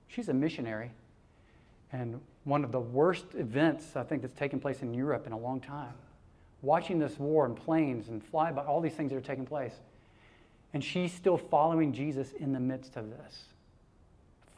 She's 0.08 0.30
a 0.30 0.34
missionary. 0.34 0.92
And 1.92 2.22
one 2.44 2.64
of 2.64 2.72
the 2.72 2.80
worst 2.80 3.26
events 3.36 3.96
I 3.96 4.04
think 4.04 4.22
that's 4.22 4.38
taken 4.38 4.60
place 4.60 4.82
in 4.82 4.94
Europe 4.94 5.26
in 5.26 5.34
a 5.34 5.38
long 5.38 5.60
time. 5.60 5.94
Watching 6.62 7.00
this 7.00 7.18
war 7.18 7.46
and 7.46 7.56
planes 7.56 8.10
and 8.10 8.22
flyby, 8.32 8.68
all 8.68 8.82
these 8.82 8.94
things 8.94 9.12
that 9.12 9.18
are 9.18 9.22
taking 9.22 9.46
place. 9.46 9.74
And 10.74 10.84
she's 10.84 11.12
still 11.12 11.38
following 11.38 11.92
Jesus 11.92 12.32
in 12.34 12.54
the 12.54 12.60
midst 12.60 12.96
of 12.96 13.10
this. 13.10 13.46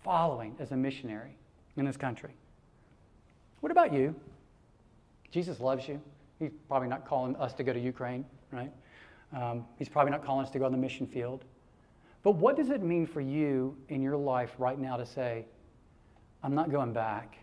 Following 0.04 0.56
as 0.60 0.72
a 0.72 0.78
missionary 0.78 1.38
in 1.78 1.86
this 1.86 1.98
country. 1.98 2.32
What 3.62 3.72
about 3.72 3.94
you? 3.94 4.16
Jesus 5.34 5.60
loves 5.60 5.88
you. 5.88 6.00
He's 6.38 6.52
probably 6.68 6.88
not 6.88 7.08
calling 7.08 7.36
us 7.38 7.54
to 7.54 7.64
go 7.64 7.74
to 7.74 7.80
Ukraine, 7.80 8.24
right? 8.52 8.72
Um, 9.36 9.66
he's 9.80 9.90
probably 9.90 10.12
not 10.12 10.24
calling 10.24 10.46
us 10.46 10.52
to 10.52 10.60
go 10.60 10.66
on 10.66 10.72
the 10.72 10.78
mission 10.78 11.08
field. 11.08 11.44
But 12.22 12.34
what 12.34 12.56
does 12.56 12.70
it 12.70 12.84
mean 12.84 13.08
for 13.08 13.20
you 13.20 13.76
in 13.90 14.04
your 14.04 14.16
life 14.16 14.54
right 14.60 14.78
now 14.78 14.96
to 14.96 15.08
say, 15.08 15.46
I'm 16.44 16.54
not 16.54 16.70
going 16.70 16.94
back. 16.94 17.40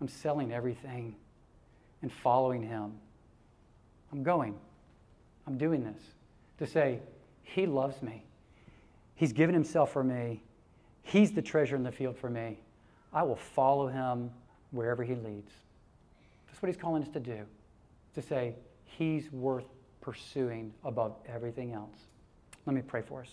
I'm 0.00 0.06
selling 0.06 0.52
everything 0.52 1.16
and 2.02 2.12
following 2.12 2.62
him. 2.62 2.92
I'm 4.12 4.22
going. 4.22 4.54
I'm 5.48 5.58
doing 5.58 5.82
this 5.82 6.02
to 6.60 6.68
say, 6.68 7.00
He 7.42 7.66
loves 7.66 8.00
me. 8.00 8.22
He's 9.16 9.32
given 9.32 9.54
Himself 9.54 9.92
for 9.92 10.04
me. 10.04 10.44
He's 11.02 11.32
the 11.32 11.42
treasure 11.42 11.74
in 11.74 11.82
the 11.82 11.90
field 11.90 12.16
for 12.16 12.30
me. 12.30 12.60
I 13.12 13.24
will 13.24 13.36
follow 13.36 13.88
Him 13.88 14.30
wherever 14.70 15.02
He 15.02 15.16
leads. 15.16 15.50
That's 16.54 16.62
what 16.62 16.68
He's 16.68 16.80
calling 16.80 17.02
us 17.02 17.08
to 17.08 17.18
do, 17.18 17.40
to 18.14 18.22
say, 18.22 18.54
He's 18.84 19.32
worth 19.32 19.64
pursuing 20.00 20.72
above 20.84 21.16
everything 21.26 21.72
else. 21.72 21.96
Let 22.64 22.76
me 22.76 22.80
pray 22.80 23.02
for 23.02 23.22
us. 23.22 23.30